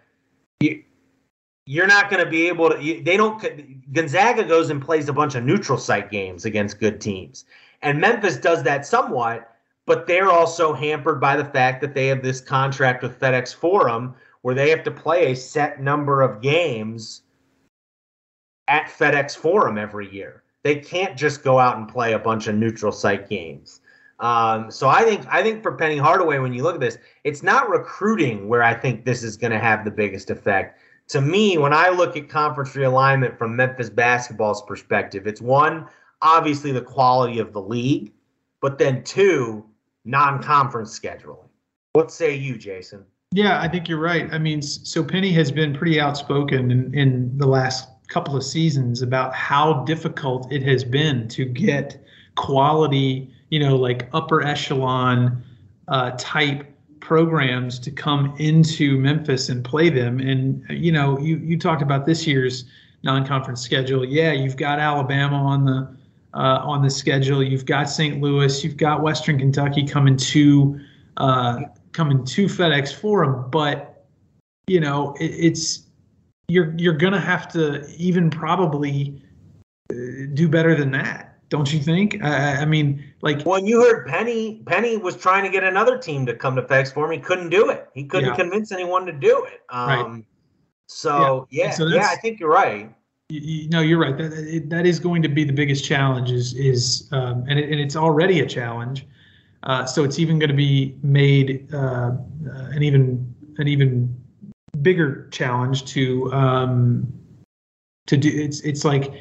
you, 0.62 0.84
you're 1.66 1.88
not 1.88 2.10
going 2.10 2.24
to 2.24 2.30
be 2.30 2.48
able 2.48 2.70
to. 2.70 2.82
You, 2.82 3.04
they 3.04 3.18
don't. 3.18 3.92
Gonzaga 3.92 4.46
goes 4.46 4.70
and 4.70 4.82
plays 4.82 5.10
a 5.10 5.14
bunch 5.14 5.36
of 5.36 5.44
neutral 5.44 5.78
site 5.78 6.10
games 6.10 6.46
against 6.46 6.80
good 6.80 7.02
teams, 7.02 7.46
and 7.82 8.00
Memphis 8.00 8.38
does 8.38 8.64
that 8.64 8.86
somewhat. 8.86 9.52
But 9.86 10.06
they're 10.06 10.30
also 10.30 10.74
hampered 10.74 11.22
by 11.22 11.38
the 11.38 11.46
fact 11.46 11.80
that 11.82 11.94
they 11.94 12.08
have 12.08 12.22
this 12.22 12.42
contract 12.42 13.04
with 13.04 13.20
FedEx 13.20 13.56
Forum 13.56 14.16
where 14.42 14.54
they 14.54 14.70
have 14.70 14.84
to 14.84 14.92
play 14.92 15.32
a 15.32 15.36
set 15.36 15.82
number 15.82 16.22
of 16.22 16.42
games 16.42 17.22
at 18.68 18.88
FedEx 18.88 19.38
Forum 19.38 19.78
every 19.78 20.14
year. 20.14 20.44
They 20.64 20.76
can't 20.76 21.18
just 21.18 21.42
go 21.42 21.58
out 21.58 21.78
and 21.78 21.88
play 21.88 22.14
a 22.14 22.20
bunch 22.20 22.48
of 22.48 22.56
neutral 22.56 22.92
site 22.92 23.30
games. 23.30 23.80
Um, 24.20 24.72
so 24.72 24.90
I 24.90 25.04
think 25.04 25.26
I 25.30 25.44
think 25.44 25.62
for 25.62 25.74
Penny 25.74 25.98
Hardaway, 25.98 26.40
when 26.40 26.54
you 26.54 26.64
look 26.64 26.76
at 26.76 26.82
this, 26.82 26.98
it's 27.24 27.44
not 27.44 27.70
recruiting 27.70 28.48
where 28.48 28.64
I 28.64 28.74
think 28.74 29.06
this 29.06 29.24
is 29.24 29.38
going 29.38 29.52
to 29.52 29.60
have 29.60 29.86
the 29.86 29.92
biggest 29.92 30.30
effect. 30.32 30.80
To 31.10 31.22
me, 31.22 31.58
when 31.58 31.74
I 31.74 31.90
look 31.90 32.18
at 32.18 32.28
conference 32.28 32.72
realignment 32.72 33.38
from 33.38 33.56
Memphis 33.56 33.90
basketball's 33.90 34.62
perspective, 34.64 35.28
it's 35.28 35.42
one 35.42 35.88
obviously 36.22 36.72
the 36.72 36.82
quality 36.82 37.40
of 37.40 37.54
the 37.54 37.62
league, 37.62 38.12
but 38.60 38.78
then 38.78 39.04
two 39.04 39.64
non-conference 40.04 40.98
scheduling. 40.98 41.48
What 41.94 42.12
say 42.12 42.36
you, 42.36 42.58
Jason? 42.58 43.06
Yeah, 43.32 43.62
I 43.62 43.68
think 43.68 43.88
you're 43.88 44.00
right. 44.00 44.32
I 44.34 44.38
mean, 44.38 44.62
so 44.62 45.04
Penny 45.04 45.32
has 45.34 45.52
been 45.52 45.74
pretty 45.74 46.00
outspoken 46.00 46.72
in, 46.72 46.94
in 46.94 47.38
the 47.38 47.48
last 47.48 47.90
couple 48.08 48.36
of 48.36 48.44
seasons 48.44 49.02
about 49.02 49.34
how 49.34 49.84
difficult 49.84 50.52
it 50.52 50.64
has 50.64 50.84
been 50.84 51.28
to 51.30 51.46
get 51.46 52.02
quality 52.36 53.32
you 53.50 53.60
know, 53.60 53.76
like 53.76 54.10
upper 54.14 54.42
echelon 54.42 55.44
uh, 55.88 56.12
type 56.18 56.66
programs 57.00 57.80
to 57.80 57.92
come 57.92 58.36
into 58.38 58.98
Memphis 58.98 59.50
and 59.50 59.64
play 59.64 59.90
them. 59.90 60.20
And 60.20 60.64
you 60.70 60.92
know, 60.92 61.18
you 61.20 61.38
you 61.38 61.58
talked 61.58 61.82
about 61.82 62.06
this 62.06 62.28
year's 62.28 62.66
non-conference 63.04 63.62
schedule. 63.62 64.04
Yeah, 64.04 64.32
you've 64.34 64.58
got 64.58 64.80
Alabama 64.80 65.38
on 65.38 65.66
the 65.66 65.98
uh, 66.34 66.60
on 66.64 66.82
the 66.84 66.90
schedule. 66.90 67.42
You've 67.42 67.66
got 67.66 67.90
St. 67.90 68.22
Louis. 68.22 68.64
You've 68.64 68.78
got 68.78 69.02
Western 69.02 69.40
Kentucky 69.40 69.86
coming 69.86 70.18
to 70.18 70.80
uh, 71.18 71.62
coming 71.94 72.26
to 72.26 72.46
FedEx 72.46 72.94
Forum. 72.94 73.50
But 73.50 74.06
you 74.68 74.80
know, 74.80 75.16
it, 75.20 75.32
it's 75.32 75.84
you're 76.50 76.74
you're 76.78 76.98
gonna 76.98 77.22
have 77.22 77.48
to 77.54 77.88
even 77.96 78.30
probably 78.30 79.22
uh, 79.92 79.96
do 80.34 80.50
better 80.50 80.76
than 80.76 80.92
that 80.92 81.37
don't 81.50 81.72
you 81.72 81.80
think? 81.80 82.24
I, 82.24 82.58
I 82.62 82.66
mean, 82.66 83.04
like 83.22 83.44
when 83.44 83.66
you 83.66 83.82
heard 83.82 84.08
Penny, 84.08 84.62
Penny 84.66 84.98
was 84.98 85.16
trying 85.16 85.44
to 85.44 85.50
get 85.50 85.64
another 85.64 85.98
team 85.98 86.26
to 86.26 86.34
come 86.34 86.56
to 86.56 86.62
FedEx 86.62 86.94
Forum. 86.94 87.12
He 87.12 87.20
couldn't 87.20 87.50
do 87.50 87.70
it. 87.70 87.90
He 87.94 88.04
couldn't 88.04 88.30
yeah. 88.30 88.36
convince 88.36 88.72
anyone 88.72 89.06
to 89.06 89.14
do 89.14 89.46
it. 89.46 89.62
Um, 89.70 89.90
right. 89.90 90.26
So 90.88 91.48
yeah, 91.50 91.66
yeah, 91.66 91.72
so 91.72 91.88
yeah, 91.88 92.10
I 92.12 92.16
think 92.16 92.40
you're 92.40 92.52
right. 92.52 92.94
You, 93.30 93.42
you, 93.42 93.70
no, 93.70 93.82
you're 93.82 94.00
right. 94.00 94.18
That 94.18 94.66
that 94.70 94.86
is 94.86 95.00
going 95.00 95.22
to 95.22 95.30
be 95.30 95.44
the 95.44 95.54
biggest 95.54 95.86
challenge. 95.86 96.32
Is 96.32 96.54
is 96.54 97.10
um, 97.12 97.46
and 97.48 97.60
it, 97.60 97.70
and 97.70 97.80
it's 97.80 97.96
already 97.96 98.40
a 98.42 98.46
challenge. 98.46 99.06
Uh, 99.64 99.86
so 99.86 100.04
it's 100.04 100.20
even 100.20 100.40
going 100.40 100.50
to 100.50 100.56
be 100.56 100.96
made 101.02 101.68
uh, 101.74 101.78
uh, 101.78 102.14
an 102.46 102.84
even 102.84 103.34
an 103.58 103.68
even 103.68 104.16
bigger 104.82 105.28
challenge 105.32 105.86
to 105.86 106.32
um, 106.34 107.12
to 108.06 108.18
do. 108.18 108.30
It's 108.34 108.62
it's 108.62 108.86
like 108.86 109.14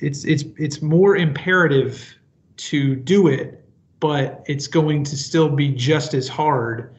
it's 0.00 0.24
it's 0.24 0.44
it's 0.56 0.82
more 0.82 1.16
imperative 1.16 2.16
to 2.56 2.96
do 2.96 3.28
it, 3.28 3.64
but 4.00 4.44
it's 4.46 4.66
going 4.66 5.04
to 5.04 5.16
still 5.16 5.48
be 5.48 5.68
just 5.70 6.14
as 6.14 6.28
hard 6.28 6.94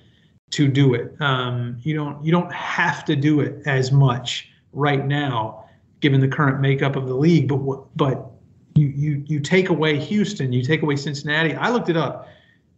to 0.52 0.68
do 0.68 0.94
it. 0.94 1.16
Um, 1.22 1.78
you 1.82 1.94
don't 1.94 2.24
you 2.24 2.32
don't 2.32 2.52
have 2.54 3.06
to 3.06 3.16
do 3.16 3.40
it 3.40 3.62
as 3.66 3.92
much 3.92 4.50
right 4.74 5.06
now, 5.06 5.66
given 6.00 6.20
the 6.20 6.28
current 6.28 6.60
makeup 6.60 6.96
of 6.96 7.08
the 7.08 7.16
league. 7.16 7.48
But 7.48 7.96
but 7.96 8.32
you 8.76 8.88
you 8.88 9.24
you 9.26 9.40
take 9.40 9.70
away 9.70 10.00
Houston, 10.00 10.52
you 10.52 10.64
take 10.64 10.82
away 10.82 10.96
Cincinnati. 10.96 11.54
I 11.56 11.70
looked 11.70 11.90
it 11.90 11.98
up. 11.98 12.28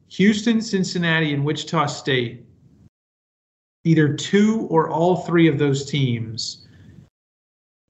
Houston, 0.09 0.61
Cincinnati, 0.61 1.33
and 1.33 1.45
Wichita 1.45 1.85
State. 1.85 2.45
Either 3.83 4.13
two 4.13 4.67
or 4.69 4.89
all 4.89 5.17
three 5.23 5.47
of 5.47 5.57
those 5.57 5.89
teams 5.89 6.67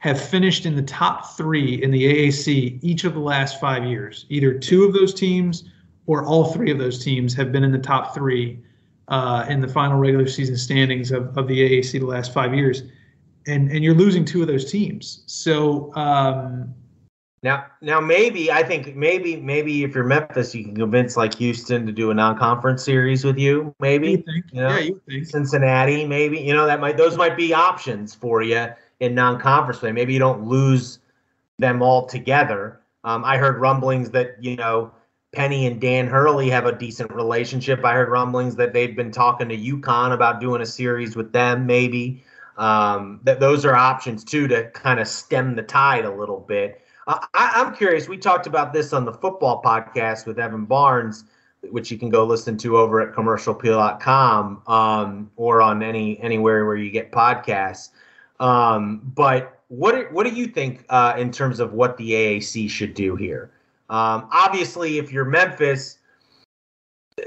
have 0.02 0.20
finished 0.20 0.66
in 0.66 0.76
the 0.76 0.82
top 0.82 1.38
three 1.38 1.82
in 1.84 1.92
the 1.92 2.04
AAC 2.04 2.80
each 2.82 3.04
of 3.04 3.14
the 3.14 3.20
last 3.20 3.60
five 3.60 3.86
years. 3.86 4.26
Either 4.30 4.52
two 4.52 4.84
of 4.84 4.94
those 4.94 5.14
teams 5.14 5.70
or 6.08 6.26
all 6.26 6.46
three 6.46 6.72
of 6.72 6.80
those 6.80 7.04
teams 7.04 7.36
have 7.36 7.52
been 7.52 7.64
in 7.64 7.72
the 7.72 7.78
top 7.78 8.16
three 8.16 8.60
uh, 9.10 9.46
in 9.48 9.62
the 9.62 9.68
final 9.68 10.00
regular 10.00 10.28
season 10.28 10.58
standings 10.58 11.12
of, 11.12 11.38
of 11.38 11.48
the 11.48 11.56
AAC 11.56 11.92
the 11.92 12.00
last 12.00 12.34
five 12.34 12.56
years. 12.56 12.82
And, 13.46 13.72
and 13.72 13.84
you're 13.84 13.94
losing 13.94 14.26
two 14.26 14.42
of 14.42 14.48
those 14.48 14.72
teams. 14.72 15.22
So 15.28 15.96
um, 15.96 16.74
now, 17.44 17.68
now 17.82 18.00
maybe 18.00 18.52
I 18.52 18.64
think 18.64 18.96
maybe 18.96 19.36
maybe 19.36 19.84
if 19.84 19.94
you're 19.94 20.04
Memphis, 20.04 20.56
you 20.56 20.64
can 20.64 20.76
convince 20.76 21.16
like 21.16 21.36
Houston 21.36 21.86
to 21.86 21.92
do 21.92 22.10
a 22.10 22.14
non-conference 22.16 22.84
series 22.84 23.24
with 23.24 23.38
you. 23.38 23.76
Maybe 23.80 24.12
you 24.12 24.24
you 24.52 24.62
know, 24.62 24.70
yeah, 24.70 24.80
you 24.80 25.02
think 25.08 25.28
Cincinnati. 25.28 26.08
Maybe 26.08 26.40
you 26.40 26.54
know 26.54 26.66
that 26.66 26.80
might 26.80 26.98
those 26.98 27.18
might 27.18 27.36
be 27.36 27.52
options 27.54 28.14
for 28.14 28.44
you 28.44 28.68
in 29.02 29.16
non-conference 29.16 29.80
play. 29.80 29.92
Maybe 29.92 30.14
you 30.14 30.20
don't 30.20 30.46
lose 30.46 31.00
them 31.60 31.82
all 31.82 32.06
together. 32.06 32.80
Um, 33.04 33.26
I 33.26 33.38
heard 33.38 33.60
rumblings 33.60 34.12
that 34.12 34.42
you 34.42 34.56
know 34.56 34.92
Penny 35.34 35.66
and 35.66 35.82
Dan 35.82 36.08
Hurley 36.08 36.50
have 36.50 36.66
a 36.66 36.72
decent 36.72 37.12
relationship. 37.12 37.84
I 37.84 37.94
heard 37.94 38.10
rumblings 38.10 38.56
that 38.56 38.74
they've 38.74 38.96
been 38.96 39.12
talking 39.12 39.50
to 39.50 39.58
UConn 39.58 40.14
about 40.14 40.40
doing 40.40 40.62
a 40.62 40.66
series 40.66 41.16
with 41.16 41.34
them. 41.34 41.66
Maybe 41.66 42.24
um, 42.58 43.20
that 43.24 43.40
those 43.40 43.66
are 43.66 43.76
options 43.76 44.24
too 44.24 44.48
to 44.48 44.70
kind 44.72 45.00
of 45.00 45.08
stem 45.08 45.56
the 45.56 45.64
tide 45.64 46.06
a 46.06 46.14
little 46.14 46.40
bit. 46.40 46.82
Uh, 47.08 47.20
I, 47.34 47.52
I'm 47.56 47.74
curious. 47.74 48.08
We 48.08 48.18
talked 48.18 48.46
about 48.46 48.72
this 48.72 48.94
on 48.94 49.06
the 49.06 49.14
football 49.14 49.64
podcast 49.64 50.28
with 50.28 50.38
Evan 50.38 50.66
Barnes, 50.66 51.24
which 51.72 51.90
you 51.90 51.98
can 51.98 52.10
go 52.10 52.24
listen 52.24 52.56
to 52.60 52.78
over 52.78 53.02
at 53.02 53.16
commercialappeal.com 53.16 54.62
um, 54.68 55.32
or 55.38 55.62
on 55.64 55.82
any 55.82 56.20
anywhere 56.20 56.66
where 56.68 56.76
you 56.76 56.92
get 56.92 57.12
podcasts. 57.12 57.90
Um, 58.42 59.02
but 59.16 59.62
what 59.68 60.12
what 60.12 60.26
do 60.26 60.34
you 60.34 60.48
think 60.48 60.84
uh, 60.90 61.14
in 61.18 61.32
terms 61.32 61.60
of 61.60 61.74
what 61.74 61.96
the 61.96 62.12
AAC 62.12 62.70
should 62.70 62.94
do 62.94 63.16
here? 63.16 63.52
Um, 63.90 64.28
obviously, 64.32 64.98
if 64.98 65.12
you're 65.12 65.26
Memphis, 65.26 66.00
uh, 67.20 67.24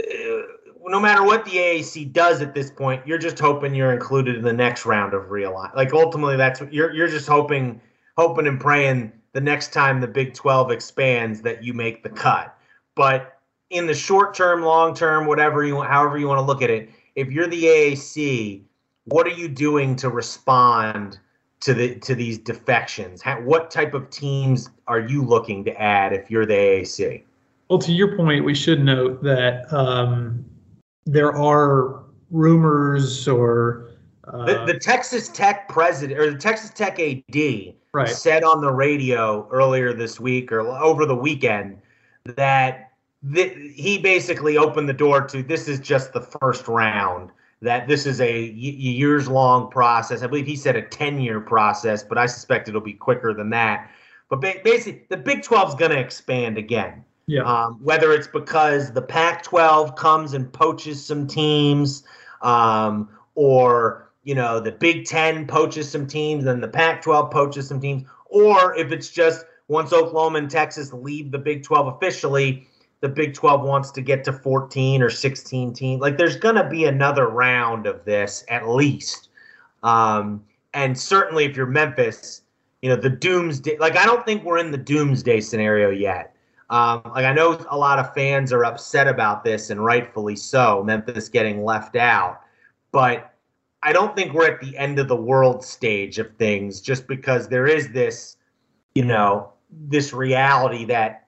no 0.87 0.99
matter 0.99 1.23
what 1.23 1.45
the 1.45 1.53
AAC 1.53 2.13
does 2.13 2.43
at 2.43 2.55
this 2.55 2.71
point, 2.71 3.07
you're 3.07 3.19
just 3.19 3.39
hoping 3.39 3.75
you're 3.75 3.93
included 3.93 4.37
in 4.37 4.43
the 4.43 4.53
next 4.53 4.85
round 4.85 5.15
of 5.15 5.31
real 5.31 5.55
Like 5.75 5.93
ultimately, 5.93 6.37
that's 6.37 6.61
what 6.61 6.73
you're 6.73 6.93
you're 6.93 7.09
just 7.09 7.29
hoping, 7.29 7.81
hoping 8.19 8.47
and 8.47 8.61
praying 8.61 9.13
the 9.33 9.41
next 9.41 9.73
time 9.73 10.01
the 10.01 10.09
Big 10.09 10.35
12 10.35 10.71
expands 10.73 11.41
that 11.43 11.63
you 11.63 11.75
make 11.75 12.03
the 12.03 12.11
cut. 12.11 12.57
But 12.95 13.39
in 13.71 13.87
the 13.87 13.95
short 13.95 14.35
term, 14.35 14.63
long 14.63 14.95
term, 14.95 15.27
whatever 15.27 15.65
you 15.65 15.81
however 15.81 16.19
you 16.19 16.27
want 16.27 16.39
to 16.39 16.45
look 16.45 16.61
at 16.61 16.71
it, 16.71 16.91
if 17.15 17.31
you're 17.31 17.47
the 17.47 17.65
AAC, 17.65 18.63
what 19.05 19.27
are 19.27 19.31
you 19.31 19.49
doing 19.49 19.97
to 19.97 20.09
respond 20.09 21.19
to 21.61 21.75
the 21.75 21.97
to 21.97 22.15
these 22.15 22.39
defections? 22.39 23.23
How, 23.23 23.41
what 23.41 23.71
type 23.71 23.95
of 23.95 24.11
teams 24.11 24.71
are 24.87 25.01
you 25.01 25.23
looking 25.23 25.65
to 25.65 25.81
add 25.81 26.13
if 26.13 26.31
you're 26.31 26.47
the 26.47 26.55
AAC? 26.55 27.23
Well, 27.69 27.79
to 27.79 27.93
your 27.93 28.17
point, 28.17 28.45
we 28.45 28.55
should 28.55 28.85
note 28.85 29.23
that 29.23 29.73
um, 29.73 30.45
there 31.07 31.35
are 31.35 32.05
rumors 32.31 33.27
or 33.27 33.91
uh, 34.29 34.45
the, 34.45 34.73
the, 34.73 34.79
Texas 34.79 35.29
Tech 35.29 35.69
president 35.69 36.19
or 36.19 36.31
the 36.31 36.39
Texas 36.39 36.71
Tech 36.71 36.99
AD 36.99 37.75
right. 37.93 38.09
said 38.09 38.43
on 38.43 38.61
the 38.61 38.71
radio 38.71 39.49
earlier 39.51 39.93
this 39.93 40.19
week 40.19 40.51
or 40.53 40.61
over 40.61 41.07
the 41.07 41.15
weekend 41.15 41.79
that 42.25 42.93
th- 43.35 43.57
he 43.75 43.99
basically 43.99 44.57
opened 44.57 44.89
the 44.89 44.95
door 44.95 45.27
to 45.27 45.43
this 45.43 45.69
is 45.69 45.79
just 45.79 46.13
the 46.13 46.21
first 46.21 46.69
round 46.69 47.31
that 47.65 47.89
this 47.89 48.07
is 48.07 48.21
a 48.21 48.41
years 48.41 49.29
long 49.29 49.71
process. 49.71 50.23
I 50.23 50.27
believe 50.27 50.47
he 50.47 50.57
said 50.57 50.77
a 50.77 50.83
10 50.83 51.21
year 51.21 51.41
process 51.41 52.03
but 52.03 52.19
i 52.19 52.27
suspect 52.27 52.69
it'll 52.69 52.81
be 52.81 52.93
quicker 52.93 53.35
than 53.35 53.51
that. 53.51 53.91
But 54.29 54.41
ba- 54.41 54.61
basically 54.63 55.05
the 55.09 55.17
big 55.17 55.43
12 55.43 55.71
is 55.71 55.75
going 55.75 55.91
to 55.91 55.99
expand 55.99 56.59
again. 56.59 57.05
Yeah. 57.27 57.43
Um, 57.43 57.81
whether 57.83 58.13
it's 58.13 58.29
because 58.29 58.93
the 58.93 59.03
pac 59.03 59.43
12 59.43 59.97
comes 59.97 60.35
and 60.35 60.53
poaches 60.53 61.05
some 61.05 61.27
teams 61.27 62.05
um, 62.43 63.09
or 63.35 64.05
you 64.25 64.35
know, 64.35 64.59
the 64.59 64.73
Big 64.73 65.05
Ten 65.05 65.47
poaches 65.47 65.89
some 65.89 66.07
teams 66.07 66.47
and 66.47 66.63
the 66.63 66.69
Pac 66.69 67.03
12 67.03 67.31
poaches 67.31 67.69
some 67.69 67.81
teams, 67.81 68.05
or 68.27 68.75
if 68.77 68.91
it's 68.91 69.11
just 69.11 69.45
once 69.69 69.93
Oklahoma 69.93 70.39
and 70.39 70.51
Texas 70.51 70.93
leave 70.93 71.31
the 71.31 71.39
Big 71.39 71.63
12 71.63 71.95
officially, 71.95 72.67
the 73.05 73.09
Big 73.11 73.35
12 73.35 73.61
wants 73.61 73.91
to 73.91 74.01
get 74.01 74.25
to 74.25 74.33
14 74.33 75.03
or 75.03 75.11
16 75.11 75.75
teams. 75.75 76.01
Like 76.01 76.17
there's 76.17 76.37
going 76.37 76.55
to 76.55 76.67
be 76.67 76.87
another 76.87 77.29
round 77.29 77.87
of 77.87 78.03
this 78.07 78.47
at 78.49 78.67
least. 78.67 79.29
Um, 79.83 80.43
and 80.73 80.99
certainly 80.99 81.45
if 81.45 81.55
you're 81.55 81.67
Memphis, 81.67 82.41
you 82.81 82.89
know, 82.89 82.97
the 82.97 83.11
doomsday, 83.11 83.77
like 83.77 83.99
I 83.99 84.07
don't 84.07 84.25
think 84.25 84.43
we're 84.43 84.57
in 84.57 84.71
the 84.71 84.79
doomsday 84.79 85.43
scenario 85.43 85.91
yet. 85.91 86.35
Um, 86.71 87.03
like 87.15 87.27
I 87.27 87.35
know 87.35 87.63
a 87.69 87.77
lot 87.77 87.99
of 87.99 88.15
fans 88.15 88.55
are 88.55 88.65
upset 88.65 89.07
about 89.07 89.45
this 89.45 89.69
and 89.69 89.85
rightfully 89.85 90.35
so, 90.35 90.83
Memphis 90.83 91.29
getting 91.29 91.63
left 91.63 91.97
out. 91.97 92.41
But 92.91 93.35
I 93.83 93.93
don't 93.93 94.17
think 94.17 94.33
we're 94.33 94.51
at 94.51 94.63
the 94.63 94.79
end 94.79 94.99
of 94.99 95.09
the 95.09 95.17
world 95.17 95.63
stage 95.63 96.19
of 96.19 96.35
things 96.37 96.81
just 96.81 97.07
because 97.07 97.49
there 97.49 97.67
is 97.67 97.91
this, 97.91 98.39
you 98.95 99.05
know, 99.05 99.53
this 99.71 100.15
reality 100.15 100.87
that 100.87 101.24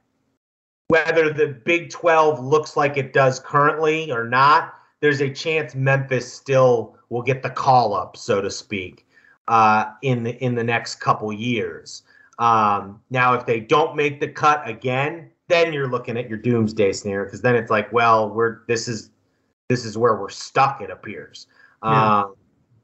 whether 0.88 1.32
the 1.32 1.48
Big 1.64 1.90
12 1.90 2.44
looks 2.44 2.76
like 2.76 2.96
it 2.96 3.12
does 3.12 3.40
currently 3.40 4.10
or 4.12 4.24
not, 4.24 4.74
there's 5.00 5.20
a 5.20 5.30
chance 5.30 5.74
Memphis 5.74 6.32
still 6.32 6.96
will 7.08 7.22
get 7.22 7.42
the 7.42 7.50
call 7.50 7.94
up, 7.94 8.16
so 8.16 8.40
to 8.40 8.50
speak, 8.50 9.06
uh, 9.48 9.86
in 10.02 10.22
the 10.22 10.42
in 10.42 10.54
the 10.54 10.64
next 10.64 10.96
couple 10.96 11.32
years. 11.32 12.02
Um, 12.38 13.00
now, 13.10 13.34
if 13.34 13.46
they 13.46 13.60
don't 13.60 13.96
make 13.96 14.20
the 14.20 14.28
cut 14.28 14.66
again, 14.68 15.30
then 15.48 15.72
you're 15.72 15.88
looking 15.88 16.16
at 16.16 16.28
your 16.28 16.38
doomsday 16.38 16.92
scenario 16.92 17.24
because 17.24 17.42
then 17.42 17.54
it's 17.54 17.70
like, 17.70 17.92
well, 17.92 18.30
we're 18.30 18.60
this 18.68 18.88
is 18.88 19.10
this 19.68 19.84
is 19.84 19.98
where 19.98 20.16
we're 20.16 20.28
stuck. 20.28 20.80
It 20.80 20.90
appears. 20.90 21.46
Yeah. 21.82 22.22
Um, 22.22 22.34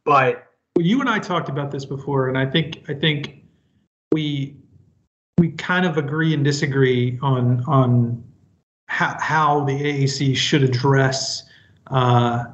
but 0.04 0.46
well, 0.76 0.84
you 0.84 1.00
and 1.00 1.08
I 1.08 1.18
talked 1.18 1.48
about 1.48 1.70
this 1.70 1.84
before, 1.84 2.28
and 2.28 2.38
I 2.38 2.46
think 2.46 2.84
I 2.88 2.94
think 2.94 3.44
we 4.12 4.56
we 5.42 5.50
kind 5.50 5.84
of 5.84 5.98
agree 5.98 6.32
and 6.34 6.44
disagree 6.44 7.18
on 7.20 7.64
on 7.66 8.22
how 8.86 9.16
how 9.18 9.64
the 9.64 9.72
AAC 9.72 10.36
should 10.36 10.62
address 10.62 11.42
uh, 11.88 12.44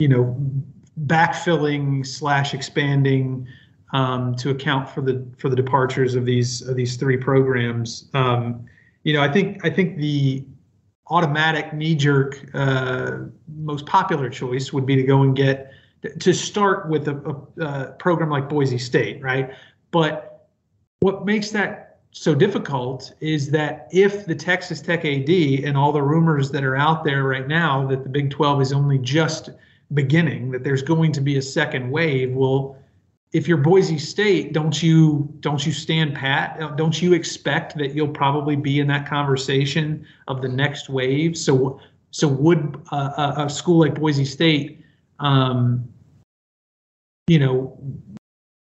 you 0.00 0.08
know 0.08 0.36
backfilling 1.06 2.04
slash 2.04 2.52
expanding 2.52 3.46
um, 3.92 4.34
to 4.34 4.50
account 4.50 4.88
for 4.88 5.02
the 5.02 5.24
for 5.38 5.48
the 5.48 5.54
departures 5.54 6.16
of 6.16 6.24
these 6.26 6.62
of 6.62 6.74
these 6.74 6.96
three 6.96 7.16
programs. 7.16 8.10
Um, 8.12 8.66
you 9.04 9.12
know, 9.12 9.22
I 9.22 9.30
think 9.30 9.64
I 9.64 9.70
think 9.70 9.96
the 9.96 10.44
automatic 11.10 11.72
knee 11.72 11.94
jerk 11.94 12.44
uh, 12.54 13.18
most 13.46 13.86
popular 13.86 14.28
choice 14.28 14.72
would 14.72 14.84
be 14.84 14.96
to 14.96 15.04
go 15.04 15.22
and 15.22 15.36
get 15.36 15.70
to 16.18 16.32
start 16.32 16.88
with 16.88 17.06
a, 17.06 17.16
a, 17.60 17.64
a 17.64 17.92
program 18.00 18.30
like 18.30 18.48
Boise 18.48 18.78
State, 18.78 19.22
right? 19.22 19.50
But 19.92 20.48
what 20.98 21.24
makes 21.24 21.50
that 21.50 21.89
so 22.12 22.34
difficult 22.34 23.12
is 23.20 23.50
that 23.50 23.88
if 23.92 24.26
the 24.26 24.34
Texas 24.34 24.80
Tech 24.80 25.04
AD 25.04 25.28
and 25.28 25.76
all 25.76 25.92
the 25.92 26.02
rumors 26.02 26.50
that 26.50 26.64
are 26.64 26.76
out 26.76 27.04
there 27.04 27.24
right 27.24 27.46
now 27.46 27.86
that 27.86 28.02
the 28.02 28.08
Big 28.08 28.30
12 28.30 28.62
is 28.62 28.72
only 28.72 28.98
just 28.98 29.50
beginning, 29.94 30.50
that 30.50 30.64
there's 30.64 30.82
going 30.82 31.12
to 31.12 31.20
be 31.20 31.36
a 31.36 31.42
second 31.42 31.90
wave, 31.90 32.32
well, 32.32 32.76
if 33.32 33.46
you're 33.46 33.58
Boise 33.58 33.98
State, 33.98 34.52
don't 34.52 34.82
you 34.82 35.32
don't 35.38 35.64
you 35.64 35.72
stand 35.72 36.16
pat? 36.16 36.76
Don't 36.76 37.00
you 37.00 37.12
expect 37.12 37.78
that 37.78 37.94
you'll 37.94 38.08
probably 38.08 38.56
be 38.56 38.80
in 38.80 38.88
that 38.88 39.08
conversation 39.08 40.04
of 40.26 40.42
the 40.42 40.48
next 40.48 40.88
wave? 40.88 41.38
So 41.38 41.80
so 42.10 42.26
would 42.26 42.76
a, 42.90 43.44
a 43.44 43.48
school 43.48 43.78
like 43.78 43.94
Boise 43.94 44.24
State 44.24 44.80
um, 45.20 45.88
you 47.30 47.38
know, 47.38 47.78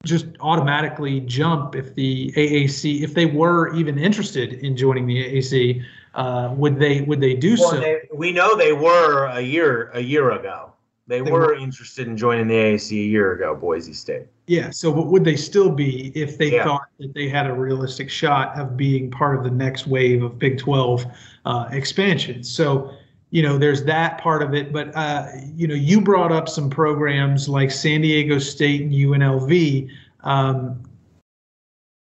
just 0.05 0.27
automatically 0.41 1.21
jump 1.21 1.75
if 1.75 1.95
the 1.95 2.33
AAC, 2.33 3.03
if 3.03 3.15
they 3.15 3.27
were 3.27 3.75
even 3.75 3.99
interested 3.99 4.55
in 4.55 4.77
joining 4.77 5.07
the 5.07 5.25
AAC, 5.25 5.83
uh, 6.15 6.53
would 6.57 6.79
they 6.79 7.03
would 7.03 7.21
they 7.21 7.35
do 7.35 7.57
well, 7.59 7.71
so? 7.71 7.81
They, 7.81 8.01
we 8.13 8.33
know 8.33 8.57
they 8.57 8.73
were 8.73 9.27
a 9.27 9.41
year 9.41 9.91
a 9.95 10.01
year 10.01 10.33
ago. 10.33 10.73
They, 11.09 11.21
they 11.21 11.31
were, 11.33 11.41
were, 11.41 11.55
interested 11.55 12.07
in 12.07 12.17
joining 12.17 12.47
the 12.47 12.55
AAC 12.55 12.93
a 12.93 12.95
year 12.95 13.33
ago, 13.33 13.57
Boise 13.57 13.93
State. 13.93 14.27
Yeah. 14.47 14.71
So, 14.71 14.93
but 14.93 15.07
would 15.07 15.25
they 15.25 15.37
still 15.37 15.71
be 15.71 16.13
if 16.15 16.39
they 16.39 16.53
yeah. 16.53 16.65
thought 16.65 16.87
that 17.01 17.13
they 17.13 17.29
had 17.29 17.47
a 17.47 17.53
realistic 17.53 18.09
shot 18.09 18.59
of 18.59 18.77
being 18.77 19.11
part 19.11 19.37
of 19.37 19.45
the 19.45 19.51
next 19.51 19.87
wave 19.87 20.23
of 20.23 20.39
Big 20.39 20.59
12 20.59 21.05
uh, 21.45 21.69
expansion? 21.73 22.45
So, 22.45 22.95
you 23.33 23.43
know, 23.43 23.57
there's 23.57 23.83
that 23.85 24.19
part 24.19 24.43
of 24.43 24.55
it. 24.55 24.75
But, 24.75 24.95
uh, 24.95 25.27
you 25.57 25.67
know, 25.67 25.75
you 25.75 26.03
brought 26.03 26.31
up 26.31 26.51
some 26.51 26.69
programs 26.69 27.49
like 27.49 27.71
San 27.71 28.03
Diego 28.03 28.39
State 28.39 28.83
and 28.83 28.93
UNLV. 28.93 29.89
Um, 30.21 30.83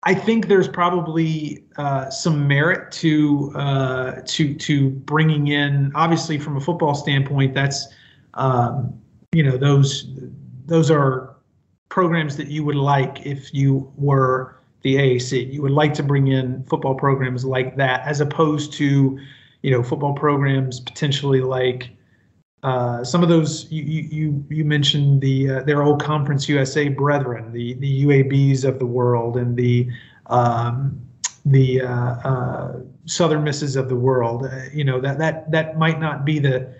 I 0.04 0.16
think 0.16 0.48
there's 0.48 0.68
probably 0.68 1.64
uh, 1.78 2.10
some 2.10 2.48
merit 2.48 2.92
to 2.94 3.52
uh, 3.54 4.22
to 4.26 4.56
to 4.56 4.90
bringing 4.90 5.48
in. 5.48 5.92
Obviously, 5.94 6.40
from 6.40 6.58
a 6.58 6.62
football 6.62 6.96
standpoint, 6.96 7.54
that's 7.54 7.88
um, 8.34 9.00
you 9.32 9.44
know 9.44 9.58
those 9.58 10.12
those 10.66 10.90
are 10.90 11.36
programs 11.90 12.38
that 12.38 12.48
you 12.48 12.64
would 12.64 12.76
like 12.76 13.26
if 13.26 13.54
you 13.54 13.92
were 13.98 14.58
the 14.82 14.96
AAC. 14.96 15.54
You 15.54 15.62
would 15.62 15.72
like 15.72 15.94
to 15.96 16.04
bring 16.04 16.28
in 16.28 16.64
football 16.64 16.96
programs 16.96 17.44
like 17.44 17.76
that, 17.76 18.02
as 18.08 18.22
opposed 18.22 18.72
to, 18.74 19.20
you 19.62 19.72
know, 19.72 19.84
football 19.84 20.14
programs 20.14 20.80
potentially 20.80 21.42
like 21.42 21.90
uh, 22.64 23.04
some 23.04 23.24
of 23.24 23.30
those 23.30 23.72
you 23.72 23.84
you 23.84 24.46
you 24.50 24.66
mentioned 24.66 25.22
the 25.22 25.50
uh, 25.50 25.64
their 25.64 25.82
old 25.82 26.04
Conference 26.04 26.50
USA 26.50 26.90
brethren, 26.90 27.52
the 27.54 27.76
the 27.76 28.06
UABs 28.06 28.66
of 28.66 28.80
the 28.80 28.86
world, 28.86 29.38
and 29.38 29.56
the 29.56 29.90
um, 30.28 31.00
the 31.46 31.82
uh, 31.82 31.88
uh, 31.88 32.80
Southern 33.06 33.44
Misses 33.44 33.76
of 33.76 33.88
the 33.88 33.96
world. 33.96 34.46
Uh, 34.46 34.64
you 34.74 34.84
know 34.84 35.00
that 35.00 35.20
that 35.20 35.50
that 35.52 35.78
might 35.78 36.00
not 36.00 36.26
be 36.26 36.40
the 36.40 36.74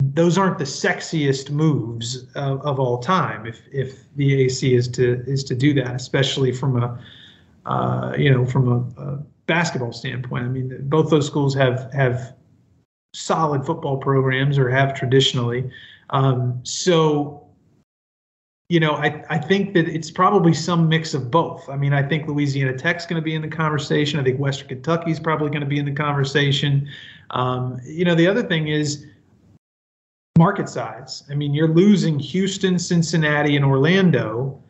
those 0.00 0.38
aren't 0.38 0.58
the 0.58 0.64
sexiest 0.64 1.50
moves 1.50 2.24
of, 2.36 2.60
of 2.62 2.78
all 2.78 2.98
time 2.98 3.44
if 3.44 3.60
if 3.72 4.04
the 4.14 4.42
AC 4.42 4.74
is 4.74 4.86
to 4.88 5.24
is 5.26 5.42
to 5.44 5.54
do 5.56 5.74
that, 5.74 5.96
especially 5.96 6.52
from 6.52 6.80
a 6.80 6.98
uh, 7.66 8.14
you 8.16 8.32
know 8.32 8.46
from 8.46 8.68
a, 8.68 9.02
a, 9.02 9.18
basketball 9.48 9.92
standpoint. 9.92 10.44
I 10.44 10.48
mean, 10.48 10.78
both 10.82 11.10
those 11.10 11.26
schools 11.26 11.54
have 11.56 11.92
have 11.92 12.34
solid 13.14 13.66
football 13.66 13.96
programs 13.96 14.58
or 14.58 14.68
have 14.68 14.94
traditionally. 14.94 15.68
Um, 16.10 16.60
so 16.62 17.44
you 18.68 18.80
know, 18.80 18.92
I, 18.92 19.24
I 19.30 19.38
think 19.38 19.72
that 19.74 19.88
it's 19.88 20.10
probably 20.10 20.52
some 20.52 20.90
mix 20.90 21.14
of 21.14 21.30
both. 21.30 21.66
I 21.70 21.76
mean, 21.76 21.94
I 21.94 22.02
think 22.02 22.28
Louisiana 22.28 22.76
Tech's 22.76 23.06
going 23.06 23.16
to 23.16 23.24
be 23.24 23.34
in 23.34 23.40
the 23.40 23.48
conversation. 23.48 24.20
I 24.20 24.22
think 24.22 24.38
Western 24.38 24.68
Kentucky 24.68 25.10
is 25.10 25.18
probably 25.18 25.48
going 25.48 25.62
to 25.62 25.66
be 25.66 25.78
in 25.78 25.86
the 25.86 25.92
conversation. 25.92 26.86
Um, 27.30 27.80
you 27.84 28.04
know, 28.04 28.14
the 28.14 28.26
other 28.26 28.42
thing 28.42 28.68
is 28.68 29.06
market 30.36 30.68
size. 30.68 31.24
I 31.30 31.34
mean, 31.34 31.54
you're 31.54 31.68
losing 31.68 32.18
Houston, 32.18 32.78
Cincinnati, 32.78 33.56
and 33.56 33.64
Orlando. 33.64 34.62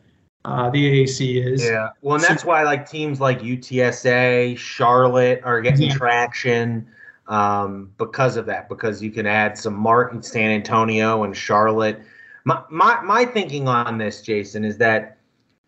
Uh, 0.45 0.69
the 0.69 1.03
AAC 1.03 1.45
is. 1.45 1.63
Yeah. 1.63 1.89
Well, 2.01 2.15
and 2.15 2.23
that's 2.23 2.45
why 2.45 2.63
like 2.63 2.89
teams 2.89 3.19
like 3.19 3.41
UTSA, 3.41 4.57
Charlotte 4.57 5.41
are 5.43 5.61
getting 5.61 5.89
yeah. 5.89 5.95
traction 5.95 6.87
um, 7.27 7.91
because 7.97 8.37
of 8.37 8.45
that. 8.45 8.69
Because 8.69 9.03
you 9.03 9.11
can 9.11 9.25
add 9.25 9.57
some 9.57 9.73
mark 9.73 10.23
San 10.23 10.51
Antonio 10.51 11.23
and 11.23 11.35
Charlotte 11.35 12.01
my, 12.45 12.63
my, 12.69 13.01
my 13.01 13.25
thinking 13.25 13.67
on 13.67 13.97
this, 13.97 14.21
Jason, 14.21 14.65
is 14.65 14.77
that 14.77 15.17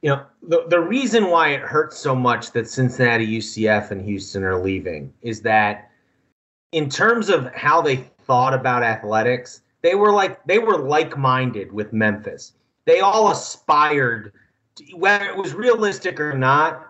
you 0.02 0.10
know 0.10 0.26
the, 0.42 0.66
the 0.68 0.80
reason 0.80 1.30
why 1.30 1.50
it 1.50 1.62
hurts 1.62 1.98
so 1.98 2.16
much 2.16 2.52
that 2.54 2.68
Cincinnati, 2.68 3.38
UCF, 3.38 3.92
and 3.92 4.02
Houston 4.04 4.44
are 4.44 4.60
leaving 4.60 5.14
is 5.22 5.42
that 5.42 5.92
in 6.72 6.90
terms 6.90 7.30
of 7.30 7.54
how 7.54 7.82
they 7.82 7.98
thought 7.98 8.54
about 8.54 8.82
athletics, 8.82 9.62
they 9.82 9.96
were 9.96 10.12
like 10.12 10.44
they 10.46 10.58
were 10.58 10.80
like-minded 10.80 11.72
with 11.72 11.94
Memphis. 11.94 12.54
They 12.86 13.02
all 13.02 13.32
aspired, 13.32 14.34
to, 14.34 14.40
whether 14.94 15.26
it 15.26 15.36
was 15.36 15.54
realistic 15.54 16.20
or 16.20 16.38
not, 16.38 16.88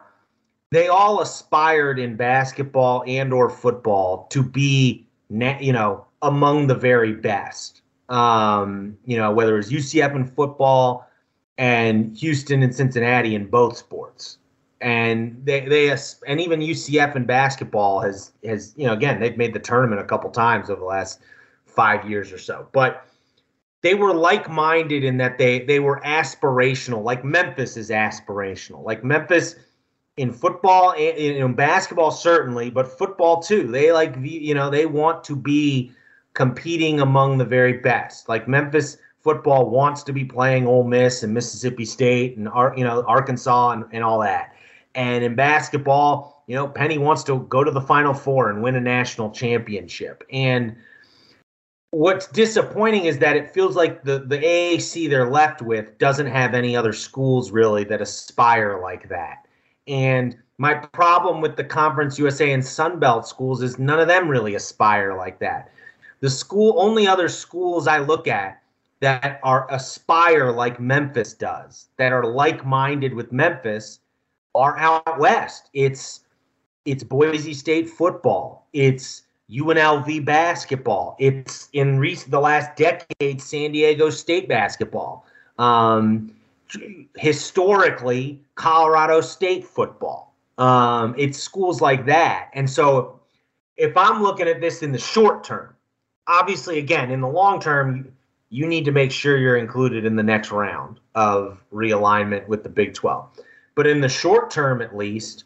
they 0.71 0.87
all 0.87 1.21
aspired 1.21 1.99
in 1.99 2.15
basketball 2.15 3.03
and 3.07 3.33
or 3.33 3.49
football 3.49 4.27
to 4.31 4.41
be, 4.41 5.05
you 5.29 5.73
know, 5.73 6.05
among 6.21 6.67
the 6.67 6.75
very 6.75 7.13
best 7.13 7.81
um, 8.11 8.97
you 9.05 9.17
know, 9.17 9.31
whether 9.31 9.57
it's 9.57 9.71
UCF 9.71 10.15
in 10.15 10.27
football 10.27 11.07
and 11.57 12.15
Houston 12.17 12.61
and 12.61 12.75
Cincinnati 12.75 13.33
in 13.33 13.47
both 13.47 13.77
sports. 13.77 14.37
And 14.81 15.41
they, 15.45 15.61
they 15.61 15.89
and 16.27 16.41
even 16.41 16.59
UCF 16.59 17.15
in 17.15 17.25
basketball 17.25 18.01
has 18.01 18.31
has 18.43 18.73
you 18.75 18.87
know 18.87 18.93
again 18.93 19.19
they've 19.19 19.37
made 19.37 19.53
the 19.53 19.59
tournament 19.59 20.01
a 20.01 20.03
couple 20.03 20.29
times 20.31 20.71
over 20.71 20.79
the 20.79 20.87
last 20.87 21.19
five 21.67 22.09
years 22.09 22.31
or 22.31 22.39
so, 22.39 22.67
but 22.71 23.05
they 23.81 23.95
were 23.95 24.13
like-minded 24.13 25.03
in 25.03 25.17
that 25.17 25.37
they 25.37 25.59
they 25.59 25.79
were 25.79 26.01
aspirational. 26.05 27.03
Like 27.03 27.23
Memphis 27.23 27.77
is 27.77 27.89
aspirational. 27.89 28.83
Like 28.83 29.03
Memphis 29.03 29.55
in 30.17 30.31
football 30.31 30.91
and 30.91 31.17
in 31.17 31.53
basketball 31.53 32.11
certainly, 32.11 32.69
but 32.69 32.97
football 32.97 33.41
too. 33.41 33.67
They 33.67 33.91
like 33.91 34.15
you 34.19 34.53
know 34.53 34.69
they 34.69 34.85
want 34.85 35.23
to 35.25 35.35
be 35.35 35.91
competing 36.33 36.99
among 36.99 37.37
the 37.37 37.45
very 37.45 37.73
best. 37.73 38.29
Like 38.29 38.47
Memphis 38.47 38.97
football 39.19 39.69
wants 39.69 40.03
to 40.03 40.13
be 40.13 40.25
playing 40.25 40.67
Ole 40.67 40.83
Miss 40.83 41.23
and 41.23 41.33
Mississippi 41.33 41.85
State 41.85 42.37
and 42.37 42.49
you 42.77 42.83
know 42.83 43.03
Arkansas 43.07 43.71
and, 43.71 43.85
and 43.91 44.03
all 44.03 44.19
that. 44.19 44.53
And 44.93 45.23
in 45.23 45.35
basketball, 45.35 46.43
you 46.47 46.55
know, 46.55 46.67
Penny 46.67 46.97
wants 46.97 47.23
to 47.23 47.39
go 47.49 47.63
to 47.63 47.71
the 47.71 47.81
Final 47.81 48.13
Four 48.13 48.49
and 48.49 48.61
win 48.61 48.75
a 48.75 48.81
national 48.81 49.31
championship. 49.31 50.23
And 50.31 50.75
what's 51.91 52.27
disappointing 52.27 53.05
is 53.05 53.19
that 53.19 53.35
it 53.35 53.53
feels 53.53 53.75
like 53.75 54.03
the 54.03 54.19
the 54.19 54.37
AAC 54.37 55.09
they're 55.09 55.29
left 55.29 55.61
with 55.61 55.97
doesn't 55.97 56.27
have 56.27 56.53
any 56.53 56.75
other 56.75 56.93
schools 56.93 57.51
really 57.51 57.83
that 57.85 58.01
aspire 58.01 58.79
like 58.81 59.09
that. 59.09 59.45
And 59.87 60.37
my 60.57 60.73
problem 60.73 61.41
with 61.41 61.55
the 61.55 61.63
Conference 61.63 62.17
USA 62.17 62.51
and 62.51 62.65
Sun 62.65 62.99
Belt 62.99 63.27
schools 63.27 63.61
is 63.61 63.77
none 63.77 63.99
of 63.99 64.07
them 64.07 64.29
really 64.29 64.55
aspire 64.55 65.15
like 65.15 65.39
that. 65.39 65.71
The 66.21 66.29
school 66.29 66.75
only 66.77 67.07
other 67.07 67.27
schools 67.27 67.87
I 67.87 67.99
look 67.99 68.27
at 68.27 68.61
that 69.01 69.39
are 69.43 69.67
aspire 69.71 70.51
like 70.51 70.79
Memphis 70.79 71.33
does, 71.33 71.89
that 71.97 72.13
are 72.13 72.23
like-minded 72.23 73.13
with 73.13 73.31
Memphis, 73.31 73.99
are 74.53 74.77
out 74.77 75.19
west. 75.19 75.69
It's 75.73 76.21
it's 76.85 77.03
Boise 77.03 77.53
State 77.53 77.89
football. 77.89 78.67
It's 78.71 79.23
UNLV 79.51 80.23
basketball. 80.23 81.15
It's 81.19 81.69
in 81.73 81.99
recent 81.99 82.31
the 82.31 82.39
last 82.39 82.75
decade 82.75 83.41
San 83.41 83.71
Diego 83.71 84.09
State 84.09 84.47
basketball. 84.47 85.25
Um, 85.57 86.33
historically, 87.17 88.41
Colorado 88.55 89.21
State 89.21 89.65
football. 89.65 90.33
Um, 90.57 91.15
it's 91.17 91.37
schools 91.37 91.81
like 91.81 92.05
that. 92.05 92.49
And 92.53 92.69
so, 92.69 93.19
if 93.77 93.97
I'm 93.97 94.21
looking 94.21 94.47
at 94.47 94.61
this 94.61 94.83
in 94.83 94.91
the 94.91 94.99
short 94.99 95.43
term, 95.43 95.75
obviously, 96.27 96.77
again, 96.77 97.11
in 97.11 97.19
the 97.21 97.27
long 97.27 97.59
term, 97.59 98.11
you 98.49 98.67
need 98.67 98.85
to 98.85 98.91
make 98.91 99.11
sure 99.11 99.37
you're 99.37 99.57
included 99.57 100.05
in 100.05 100.15
the 100.15 100.23
next 100.23 100.51
round 100.51 100.99
of 101.15 101.63
realignment 101.73 102.47
with 102.47 102.63
the 102.63 102.69
Big 102.69 102.93
12. 102.93 103.25
But 103.75 103.87
in 103.87 104.01
the 104.01 104.09
short 104.09 104.51
term, 104.51 104.81
at 104.81 104.95
least, 104.95 105.45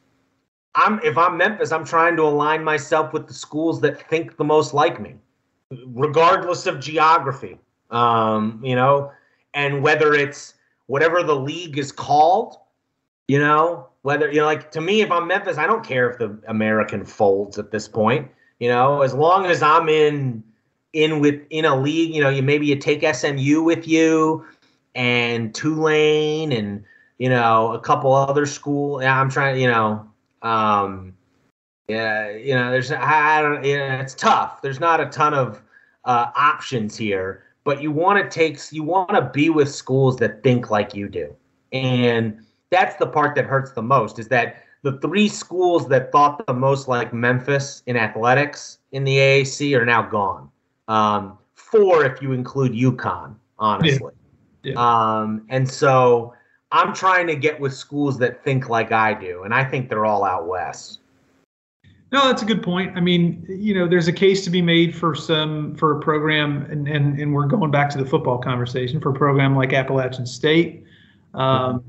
I'm 0.76 1.00
if 1.04 1.18
I'm 1.18 1.38
Memphis, 1.38 1.72
I'm 1.72 1.86
trying 1.86 2.16
to 2.18 2.24
align 2.24 2.64
myself 2.64 3.14
with 3.14 3.28
the 3.28 3.34
schools 3.34 3.82
that 3.82 4.08
think 4.10 4.38
the 4.38 4.44
most 4.44 4.74
like 4.74 5.00
me, 5.00 5.16
regardless 5.88 6.66
of 6.66 6.80
geography. 6.80 7.58
Um, 7.92 8.60
you 8.64 8.76
know, 8.76 9.12
and 9.54 9.82
whether 9.82 10.14
it's 10.14 10.56
whatever 10.88 11.24
the 11.24 11.36
league 11.36 11.78
is 11.78 11.92
called, 11.92 12.58
you 13.28 13.40
know, 13.40 13.88
whether 14.02 14.30
you 14.32 14.40
know, 14.40 14.46
like 14.46 14.70
to 14.72 14.82
me, 14.82 15.02
if 15.02 15.12
I'm 15.12 15.28
Memphis, 15.28 15.58
I 15.58 15.66
don't 15.66 15.84
care 15.84 16.10
if 16.10 16.20
the 16.20 16.38
American 16.48 17.06
folds 17.06 17.58
at 17.58 17.72
this 17.72 17.88
point. 17.88 18.30
You 18.60 18.70
know, 18.70 19.02
as 19.02 19.14
long 19.14 19.46
as 19.46 19.62
I'm 19.62 19.90
in 19.90 20.44
in 20.94 21.20
with 21.20 21.42
in 21.50 21.66
a 21.66 21.76
league, 21.76 22.14
you 22.14 22.22
know, 22.22 22.30
you 22.30 22.44
maybe 22.44 22.68
you 22.68 22.76
take 22.76 23.04
SMU 23.16 23.64
with 23.64 23.88
you 23.88 24.46
and 24.94 25.56
Tulane 25.56 26.52
and 26.52 26.84
you 27.18 27.30
know 27.30 27.72
a 27.74 27.80
couple 27.80 28.14
other 28.14 28.46
school. 28.46 29.02
Yeah, 29.02 29.20
I'm 29.20 29.30
trying, 29.30 29.60
you 29.60 29.68
know, 29.68 30.10
um, 30.46 31.14
yeah, 31.88 32.30
you 32.30 32.56
know, 32.56 32.72
there's 32.72 32.92
I 32.92 33.42
don't, 33.42 33.64
yeah, 33.66 34.02
it's 34.02 34.14
tough. 34.14 34.62
There's 34.62 34.80
not 34.80 35.02
a 35.02 35.08
ton 35.08 35.34
of 35.34 35.62
uh, 36.06 36.28
options 36.36 36.96
here, 36.96 37.44
but 37.64 37.82
you 37.82 37.92
want 37.92 38.24
to 38.24 38.30
take 38.30 38.60
you 38.72 38.84
want 38.84 39.10
to 39.10 39.30
be 39.34 39.50
with 39.50 39.74
schools 39.74 40.18
that 40.18 40.44
think 40.44 40.70
like 40.70 40.96
you 40.96 41.10
do, 41.10 41.36
and 41.72 42.40
that's 42.70 42.96
the 42.98 43.08
part 43.08 43.36
that 43.36 43.46
hurts 43.46 43.72
the 43.72 43.82
most. 43.82 44.20
Is 44.20 44.28
that 44.30 44.64
the 44.84 45.00
three 45.00 45.28
schools 45.28 45.88
that 45.90 46.12
thought 46.12 46.46
the 46.46 46.54
most 46.54 46.88
like 46.88 47.12
Memphis 47.12 47.82
in 47.88 47.98
athletics 47.98 48.78
in 48.92 49.04
the 49.04 49.18
AAC 49.18 49.76
are 49.76 49.86
now 49.86 50.04
gone. 50.04 50.50
Um, 50.88 51.40
four 51.56 52.06
if 52.06 52.22
you 52.22 52.34
include 52.34 52.74
UConn, 52.74 53.36
honestly. 53.58 54.14
Yeah. 54.64 54.74
Yeah. 54.74 54.74
Um, 54.78 55.46
and 55.50 55.70
so 55.70 56.34
I'm 56.72 56.94
trying 56.94 57.28
to 57.28 57.36
get 57.36 57.60
with 57.60 57.74
schools 57.74 58.18
that 58.20 58.44
think 58.44 58.70
like 58.70 58.92
I 58.92 59.14
do, 59.14 59.44
and 59.44 59.54
I 59.54 59.64
think 59.64 59.90
they're 59.90 60.06
all 60.06 60.24
out 60.24 60.48
west. 60.48 61.00
No, 62.12 62.28
that's 62.28 62.44
a 62.44 62.46
good 62.46 62.64
point. 62.64 62.96
I 62.96 63.02
mean, 63.02 63.46
you 63.50 63.74
know, 63.74 63.88
there's 63.88 64.08
a 64.08 64.14
case 64.14 64.44
to 64.46 64.50
be 64.50 64.62
made 64.62 64.96
for 64.96 65.16
some 65.16 65.76
for 65.76 65.98
a 65.98 66.00
program, 66.02 66.66
and 66.70 66.88
and, 66.88 67.20
and 67.20 67.34
we're 67.34 67.48
going 67.48 67.72
back 67.72 67.90
to 67.92 67.98
the 67.98 68.06
football 68.06 68.38
conversation 68.38 69.00
for 69.00 69.10
a 69.10 69.14
program 69.14 69.56
like 69.56 69.74
Appalachian 69.74 70.26
State. 70.26 70.84
Um, 71.34 71.84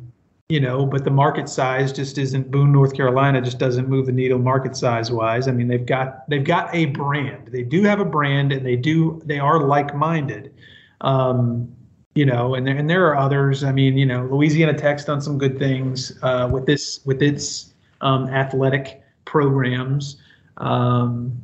you 0.48 0.60
know, 0.60 0.86
but 0.86 1.04
the 1.04 1.10
market 1.10 1.48
size 1.48 1.92
just 1.92 2.18
isn't 2.18 2.50
Boone, 2.50 2.72
North 2.72 2.94
Carolina 2.94 3.40
just 3.40 3.58
doesn't 3.58 3.88
move 3.88 4.06
the 4.06 4.12
needle 4.12 4.38
market 4.38 4.76
size 4.76 5.10
wise. 5.10 5.48
I 5.48 5.52
mean, 5.52 5.66
they've 5.66 5.84
got 5.84 6.28
they've 6.30 6.44
got 6.44 6.74
a 6.74 6.86
brand. 6.86 7.48
They 7.48 7.62
do 7.62 7.82
have 7.82 8.00
a 8.00 8.04
brand 8.04 8.52
and 8.52 8.64
they 8.64 8.76
do 8.76 9.20
they 9.24 9.38
are 9.38 9.60
like-minded. 9.60 10.54
Um, 11.02 11.75
you 12.16 12.24
know, 12.24 12.54
and 12.54 12.66
there, 12.66 12.76
and 12.76 12.88
there 12.88 13.06
are 13.06 13.16
others. 13.16 13.62
I 13.62 13.72
mean, 13.72 13.98
you 13.98 14.06
know, 14.06 14.24
Louisiana 14.24 14.72
Tech's 14.72 15.04
done 15.04 15.20
some 15.20 15.36
good 15.36 15.58
things 15.58 16.18
uh, 16.22 16.48
with 16.50 16.64
this 16.64 17.04
with 17.04 17.22
its 17.22 17.74
um, 18.00 18.28
athletic 18.28 19.02
programs. 19.26 20.16
Um, 20.56 21.42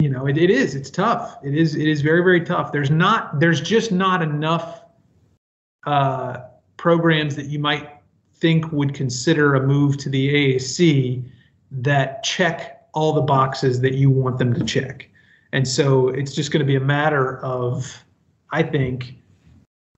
you 0.00 0.08
know, 0.08 0.26
it, 0.26 0.38
it 0.38 0.48
is 0.48 0.74
it's 0.74 0.90
tough. 0.90 1.36
It 1.44 1.54
is 1.54 1.74
it 1.74 1.86
is 1.86 2.00
very 2.00 2.24
very 2.24 2.40
tough. 2.40 2.72
There's 2.72 2.90
not 2.90 3.38
there's 3.38 3.60
just 3.60 3.92
not 3.92 4.22
enough 4.22 4.84
uh, 5.86 6.38
programs 6.78 7.36
that 7.36 7.46
you 7.46 7.58
might 7.58 7.90
think 8.36 8.72
would 8.72 8.94
consider 8.94 9.54
a 9.54 9.66
move 9.66 9.98
to 9.98 10.08
the 10.08 10.56
AAC 10.56 11.22
that 11.70 12.22
check 12.22 12.86
all 12.94 13.12
the 13.12 13.20
boxes 13.20 13.80
that 13.82 13.94
you 13.94 14.08
want 14.08 14.38
them 14.38 14.54
to 14.54 14.64
check. 14.64 15.10
And 15.52 15.68
so 15.68 16.08
it's 16.08 16.34
just 16.34 16.50
going 16.50 16.60
to 16.60 16.66
be 16.66 16.76
a 16.76 16.80
matter 16.80 17.38
of, 17.44 18.04
I 18.50 18.62
think, 18.62 19.16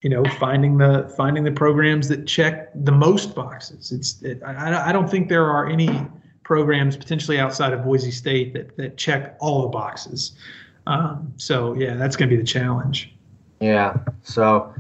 you 0.07 0.11
know, 0.11 0.25
finding 0.39 0.79
the 0.79 1.13
finding 1.17 1.43
the 1.43 1.51
programs 1.51 2.07
that 2.07 2.29
check 2.29 2.71
the 2.77 2.93
most 2.93 3.35
boxes. 3.35 3.91
It's 3.91 4.23
it, 4.23 4.41
I, 4.47 4.91
I 4.91 4.93
don't 4.93 5.11
think 5.11 5.29
there 5.29 5.47
are 5.47 5.69
any 5.69 6.07
programs 6.45 6.97
potentially 6.97 7.41
outside 7.41 7.73
of 7.73 7.83
Boise 7.83 8.13
State 8.13 8.55
that 8.55 8.77
that 8.77 8.97
check 8.97 9.37
all 9.41 9.63
the 9.63 9.69
boxes. 9.69 10.37
Um, 10.87 11.33
so 11.39 11.75
yeah, 11.75 11.95
that's 11.97 12.15
going 12.15 12.31
to 12.31 12.37
be 12.37 12.41
the 12.41 12.47
challenge. 12.47 13.17
Yeah. 13.59 13.97
So 14.23 14.73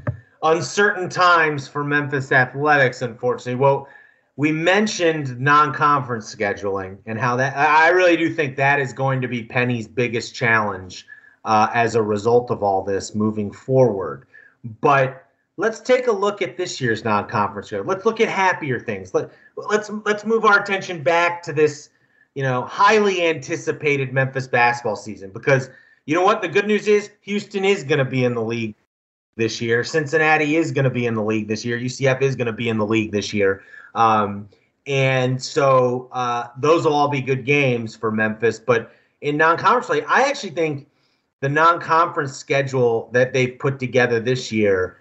uncertain 0.44 1.08
times 1.08 1.66
for 1.66 1.82
Memphis 1.82 2.30
athletics, 2.30 3.02
unfortunately. 3.02 3.56
Well, 3.56 3.88
we 4.36 4.52
mentioned 4.52 5.40
non-conference 5.40 6.32
scheduling 6.32 6.98
and 7.06 7.18
how 7.18 7.34
that 7.34 7.56
I 7.56 7.88
really 7.88 8.16
do 8.16 8.32
think 8.32 8.54
that 8.58 8.78
is 8.78 8.92
going 8.92 9.20
to 9.22 9.26
be 9.26 9.42
Penny's 9.42 9.88
biggest 9.88 10.36
challenge 10.36 11.04
uh, 11.44 11.66
as 11.74 11.96
a 11.96 12.02
result 12.02 12.52
of 12.52 12.62
all 12.62 12.84
this 12.84 13.12
moving 13.16 13.50
forward. 13.50 14.28
But 14.81 15.26
let's 15.57 15.81
take 15.81 16.07
a 16.07 16.12
look 16.12 16.42
at 16.42 16.57
this 16.57 16.81
year's 16.81 17.05
non-conference 17.05 17.68
schedule. 17.68 17.87
Let's 17.87 18.05
look 18.05 18.20
at 18.20 18.29
happier 18.29 18.79
things. 18.81 19.14
Let, 19.14 19.31
let's 19.57 19.90
let's 20.05 20.24
move 20.24 20.44
our 20.44 20.61
attention 20.61 21.02
back 21.02 21.42
to 21.44 21.52
this, 21.52 21.90
you 22.35 22.42
know, 22.42 22.62
highly 22.62 23.26
anticipated 23.26 24.12
Memphis 24.12 24.46
basketball 24.46 24.96
season 24.96 25.31
because 25.31 25.70
you 26.07 26.14
know 26.14 26.24
what? 26.24 26.40
The 26.40 26.48
good 26.48 26.66
news 26.66 26.87
is 26.87 27.11
Houston 27.22 27.64
is 27.64 27.83
going 27.83 27.98
to 27.98 28.05
be 28.05 28.24
in 28.24 28.35
the 28.35 28.42
league 28.42 28.76
this 29.37 29.61
year. 29.61 29.85
Cincinnati 29.85 30.57
is 30.57 30.72
going 30.72 30.85
to 30.85 30.90
be 30.90 31.07
in 31.07 31.14
the 31.14 31.22
league 31.22 31.48
this 31.48 31.64
year. 31.64 31.79
UCF 31.79 32.22
is 32.22 32.37
going 32.37 32.46
to 32.46 32.52
be 32.52 32.68
in 32.68 32.79
the 32.79 32.87
league 32.87 33.12
this 33.12 33.35
year. 33.35 33.62
Um, 33.94 34.48
and 34.87 35.42
so 35.42 36.09
uh, 36.12 36.48
those 36.59 36.85
will 36.85 36.94
all 36.94 37.09
be 37.09 37.20
good 37.20 37.44
games 37.44 37.96
for 37.96 38.12
Memphis. 38.12 38.59
But 38.59 38.92
in 39.20 39.37
non-conference 39.37 39.87
play, 39.87 40.05
I 40.05 40.22
actually 40.22 40.50
think 40.50 40.88
the 41.46 41.50
non-conference 41.50 42.37
schedule 42.37 43.09
that 43.12 43.32
they've 43.32 43.56
put 43.61 43.78
together 43.78 44.18
this 44.18 44.50
year 44.50 44.98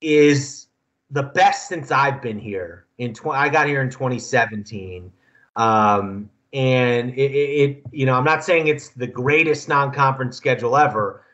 is 0.00 0.68
the 1.10 1.24
best 1.24 1.68
since 1.68 1.90
I've 1.90 2.22
been 2.22 2.38
here. 2.38 2.86
In 2.96 3.12
tw- 3.12 3.26
I 3.26 3.50
got 3.50 3.66
here 3.66 3.82
in 3.82 3.90
2017, 3.90 5.12
um, 5.56 6.30
and 6.54 7.10
it, 7.10 7.20
it, 7.20 7.82
you 7.92 8.06
know, 8.06 8.14
I'm 8.14 8.24
not 8.24 8.42
saying 8.42 8.68
it's 8.68 8.88
the 8.88 9.06
greatest 9.06 9.68
non-conference 9.68 10.38
schedule 10.38 10.74
ever, 10.74 11.26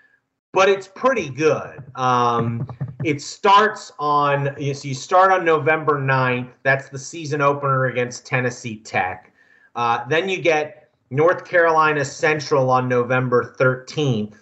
but 0.52 0.68
it's 0.68 0.88
pretty 0.88 1.28
good. 1.28 1.84
Um, 1.94 2.68
it 3.04 3.22
starts 3.22 3.92
on 4.00 4.56
you, 4.58 4.74
so 4.74 4.88
you 4.88 4.94
start 4.94 5.30
on 5.30 5.44
November 5.44 6.00
9th. 6.00 6.50
That's 6.64 6.88
the 6.88 6.98
season 6.98 7.40
opener 7.40 7.86
against 7.86 8.26
Tennessee 8.26 8.78
Tech. 8.78 9.32
Uh, 9.76 10.08
then 10.08 10.28
you 10.28 10.42
get 10.42 10.89
North 11.10 11.44
Carolina 11.44 12.04
Central 12.04 12.70
on 12.70 12.88
November 12.88 13.54
13th. 13.58 14.34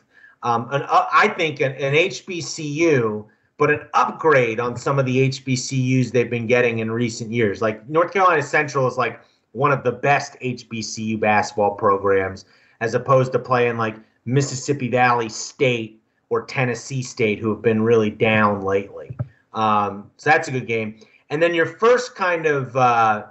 Um, 0.42 0.68
an, 0.70 0.82
uh, 0.82 1.06
I 1.12 1.28
think 1.28 1.60
an, 1.60 1.72
an 1.72 1.94
HBCU, 1.94 3.26
but 3.56 3.70
an 3.70 3.80
upgrade 3.94 4.60
on 4.60 4.76
some 4.76 4.98
of 4.98 5.06
the 5.06 5.28
HBCUs 5.30 6.12
they've 6.12 6.30
been 6.30 6.46
getting 6.46 6.78
in 6.78 6.90
recent 6.90 7.32
years. 7.32 7.60
Like 7.60 7.88
North 7.88 8.12
Carolina 8.12 8.42
Central 8.42 8.86
is 8.86 8.96
like 8.96 9.20
one 9.52 9.72
of 9.72 9.82
the 9.82 9.92
best 9.92 10.36
HBCU 10.40 11.18
basketball 11.18 11.72
programs, 11.72 12.44
as 12.80 12.94
opposed 12.94 13.32
to 13.32 13.38
playing 13.38 13.78
like 13.78 13.96
Mississippi 14.26 14.88
Valley 14.88 15.28
State 15.28 16.00
or 16.28 16.44
Tennessee 16.44 17.02
State, 17.02 17.38
who 17.38 17.48
have 17.48 17.62
been 17.62 17.82
really 17.82 18.10
down 18.10 18.60
lately. 18.60 19.16
Um, 19.54 20.10
so 20.18 20.30
that's 20.30 20.48
a 20.48 20.52
good 20.52 20.66
game. 20.66 21.00
And 21.30 21.42
then 21.42 21.54
your 21.54 21.66
first 21.66 22.14
kind 22.14 22.46
of 22.46 22.76
uh, 22.76 23.24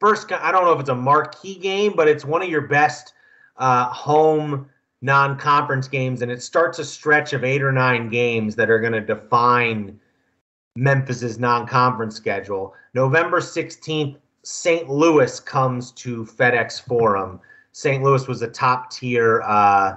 first, 0.00 0.30
I 0.32 0.52
don't 0.52 0.64
know 0.64 0.72
if 0.72 0.80
it's 0.80 0.88
a 0.88 0.94
marquee 0.94 1.56
game, 1.56 1.94
but 1.96 2.08
it's 2.08 2.24
one 2.24 2.42
of 2.42 2.48
your 2.48 2.62
best 2.62 3.14
uh, 3.56 3.88
home 3.88 4.68
non-conference 5.00 5.88
games, 5.88 6.22
and 6.22 6.30
it 6.30 6.42
starts 6.42 6.78
a 6.78 6.84
stretch 6.84 7.32
of 7.32 7.44
eight 7.44 7.62
or 7.62 7.72
nine 7.72 8.08
games 8.08 8.56
that 8.56 8.70
are 8.70 8.80
going 8.80 8.92
to 8.92 9.00
define 9.00 9.98
Memphis's 10.76 11.38
non-conference 11.38 12.16
schedule. 12.16 12.74
November 12.94 13.40
16th, 13.40 14.16
St. 14.42 14.88
Louis 14.88 15.40
comes 15.40 15.92
to 15.92 16.24
FedEx 16.24 16.80
Forum. 16.80 17.40
St. 17.72 18.02
Louis 18.02 18.26
was 18.26 18.42
a 18.42 18.48
top 18.48 18.90
tier 18.90 19.42
uh, 19.42 19.96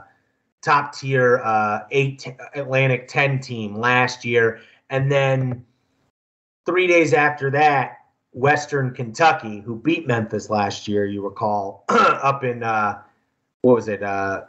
top 0.61 0.93
tier 0.95 1.41
uh, 1.43 1.79
eight 1.91 2.27
Atlantic 2.53 3.07
10 3.07 3.39
team 3.39 3.75
last 3.75 4.23
year. 4.23 4.59
And 4.89 5.11
then 5.11 5.65
three 6.65 6.87
days 6.87 7.13
after 7.13 7.49
that, 7.51 7.97
Western 8.33 8.93
Kentucky, 8.93 9.59
who 9.59 9.75
beat 9.75 10.07
Memphis 10.07 10.49
last 10.49 10.87
year, 10.87 11.05
you 11.05 11.23
recall, 11.23 11.83
up 11.89 12.43
in, 12.43 12.63
uh, 12.63 13.01
what 13.61 13.75
was 13.75 13.87
it? 13.87 14.01
Uh, 14.01 14.43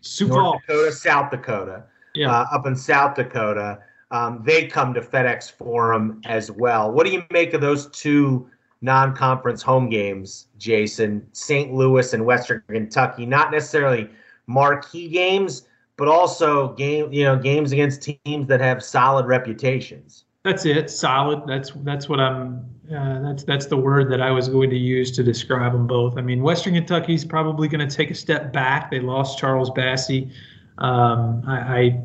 Sioux 0.00 0.28
North 0.28 0.60
Dakota, 0.66 0.92
South 0.92 1.30
Dakota. 1.30 1.84
Yeah. 2.14 2.30
Uh, 2.30 2.46
up 2.52 2.66
in 2.66 2.76
South 2.76 3.14
Dakota. 3.14 3.78
Um, 4.10 4.42
they 4.44 4.66
come 4.66 4.94
to 4.94 5.00
FedEx 5.00 5.50
Forum 5.50 6.20
as 6.26 6.50
well. 6.50 6.92
What 6.92 7.06
do 7.06 7.12
you 7.12 7.24
make 7.30 7.54
of 7.54 7.60
those 7.60 7.88
two 7.88 8.48
non 8.80 9.14
conference 9.14 9.62
home 9.62 9.88
games, 9.88 10.46
Jason? 10.58 11.26
St. 11.32 11.72
Louis 11.72 12.12
and 12.12 12.24
Western 12.24 12.62
Kentucky, 12.68 13.26
not 13.26 13.50
necessarily 13.50 14.08
marquee 14.46 15.08
games, 15.08 15.66
but 15.96 16.08
also 16.08 16.74
game 16.74 17.12
you 17.12 17.24
know 17.24 17.36
games 17.36 17.72
against 17.72 18.02
teams 18.24 18.46
that 18.46 18.60
have 18.60 18.82
solid 18.82 19.26
reputations. 19.26 20.25
That's 20.46 20.64
it, 20.64 20.90
solid. 20.90 21.42
That's 21.48 21.72
that's 21.82 22.08
what 22.08 22.20
I'm. 22.20 22.64
Uh, 22.88 23.20
that's 23.20 23.42
that's 23.42 23.66
the 23.66 23.76
word 23.76 24.08
that 24.12 24.20
I 24.20 24.30
was 24.30 24.48
going 24.48 24.70
to 24.70 24.76
use 24.76 25.10
to 25.16 25.24
describe 25.24 25.72
them 25.72 25.88
both. 25.88 26.16
I 26.16 26.20
mean, 26.20 26.40
Western 26.40 26.74
Kentucky's 26.74 27.24
probably 27.24 27.66
going 27.66 27.86
to 27.86 27.92
take 27.92 28.12
a 28.12 28.14
step 28.14 28.52
back. 28.52 28.88
They 28.88 29.00
lost 29.00 29.40
Charles 29.40 29.70
Bassey. 29.70 30.30
Um, 30.78 31.42
I, 31.48 31.56
I, 31.58 32.04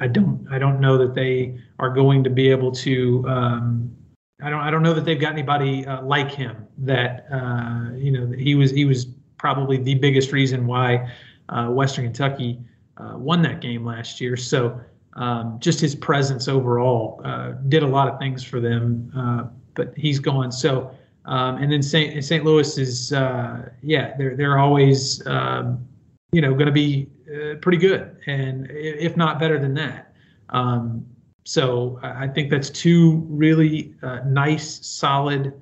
I 0.00 0.06
don't 0.06 0.46
I 0.50 0.58
don't 0.58 0.80
know 0.80 0.98
that 0.98 1.14
they 1.14 1.58
are 1.78 1.88
going 1.88 2.22
to 2.24 2.28
be 2.28 2.50
able 2.50 2.72
to. 2.72 3.24
Um, 3.26 3.96
I 4.42 4.50
don't 4.50 4.60
I 4.60 4.70
don't 4.70 4.82
know 4.82 4.92
that 4.92 5.06
they've 5.06 5.18
got 5.18 5.32
anybody 5.32 5.86
uh, 5.86 6.02
like 6.02 6.30
him. 6.30 6.66
That 6.76 7.24
uh, 7.32 7.94
you 7.94 8.12
know 8.12 8.30
he 8.36 8.54
was 8.54 8.70
he 8.70 8.84
was 8.84 9.06
probably 9.38 9.78
the 9.78 9.94
biggest 9.94 10.32
reason 10.32 10.66
why 10.66 11.10
uh, 11.48 11.68
Western 11.68 12.04
Kentucky 12.04 12.60
uh, 12.98 13.14
won 13.16 13.40
that 13.40 13.62
game 13.62 13.86
last 13.86 14.20
year. 14.20 14.36
So 14.36 14.78
um, 15.18 15.58
just 15.58 15.80
his 15.80 15.94
presence 15.94 16.48
overall 16.48 17.20
uh, 17.24 17.52
did 17.68 17.82
a 17.82 17.86
lot 17.86 18.08
of 18.08 18.18
things 18.18 18.42
for 18.42 18.60
them, 18.60 19.12
uh, 19.16 19.44
but 19.74 19.92
he's 19.96 20.18
gone. 20.20 20.50
So 20.52 20.90
um, 21.24 21.56
and 21.56 21.70
then 21.70 21.82
St. 21.82 22.24
St. 22.24 22.44
Louis 22.44 22.78
is 22.78 23.12
uh, 23.12 23.68
yeah 23.82 24.16
they're 24.16 24.36
they're 24.36 24.58
always 24.58 25.26
um, 25.26 25.84
you 26.32 26.40
know 26.40 26.54
going 26.54 26.66
to 26.66 26.72
be 26.72 27.08
uh, 27.28 27.56
pretty 27.56 27.78
good 27.78 28.16
and 28.26 28.68
if 28.70 29.16
not 29.16 29.38
better 29.38 29.58
than 29.58 29.74
that. 29.74 30.14
Um, 30.50 31.04
so 31.44 31.98
I 32.02 32.28
think 32.28 32.50
that's 32.50 32.70
two 32.70 33.26
really 33.28 33.94
nice 34.26 34.86
solid 34.86 35.60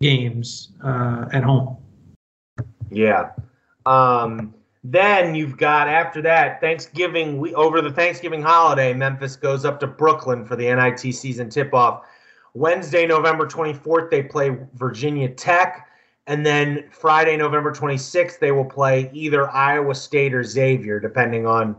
games 0.00 0.72
at 0.84 1.42
home. 1.42 1.76
Yeah. 2.90 3.30
Um, 3.84 4.54
then 4.90 5.34
you've 5.34 5.58
got 5.58 5.86
after 5.86 6.22
that 6.22 6.60
Thanksgiving 6.60 7.38
we 7.38 7.54
over 7.54 7.82
the 7.82 7.92
Thanksgiving 7.92 8.40
holiday, 8.40 8.94
Memphis 8.94 9.36
goes 9.36 9.64
up 9.64 9.78
to 9.80 9.86
Brooklyn 9.86 10.46
for 10.46 10.56
the 10.56 10.74
NIT 10.74 11.14
season 11.14 11.50
tip-off. 11.50 12.06
Wednesday, 12.54 13.06
November 13.06 13.46
24th, 13.46 14.10
they 14.10 14.22
play 14.22 14.56
Virginia 14.74 15.28
Tech. 15.28 15.88
And 16.26 16.44
then 16.44 16.84
Friday, 16.90 17.36
November 17.36 17.70
26th, 17.72 18.38
they 18.38 18.52
will 18.52 18.64
play 18.64 19.10
either 19.12 19.50
Iowa 19.50 19.94
State 19.94 20.34
or 20.34 20.42
Xavier, 20.42 21.00
depending 21.00 21.46
on 21.46 21.76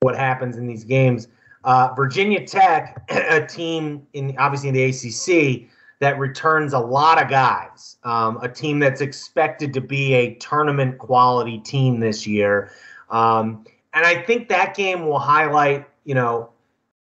what 0.00 0.16
happens 0.16 0.56
in 0.56 0.66
these 0.66 0.84
games. 0.84 1.28
Uh, 1.64 1.92
Virginia 1.94 2.46
Tech, 2.46 3.04
a 3.10 3.44
team 3.44 4.06
in 4.12 4.36
obviously 4.38 4.68
in 4.68 4.74
the 4.74 4.84
ACC, 4.84 5.68
that 6.02 6.18
returns 6.18 6.72
a 6.72 6.78
lot 6.80 7.22
of 7.22 7.30
guys. 7.30 7.96
Um, 8.02 8.36
a 8.42 8.48
team 8.48 8.80
that's 8.80 9.00
expected 9.00 9.72
to 9.74 9.80
be 9.80 10.14
a 10.14 10.34
tournament 10.34 10.98
quality 10.98 11.60
team 11.60 12.00
this 12.00 12.26
year. 12.26 12.72
Um, 13.08 13.64
and 13.94 14.04
I 14.04 14.20
think 14.20 14.48
that 14.48 14.74
game 14.74 15.06
will 15.06 15.20
highlight, 15.20 15.86
you 16.02 16.16
know, 16.16 16.50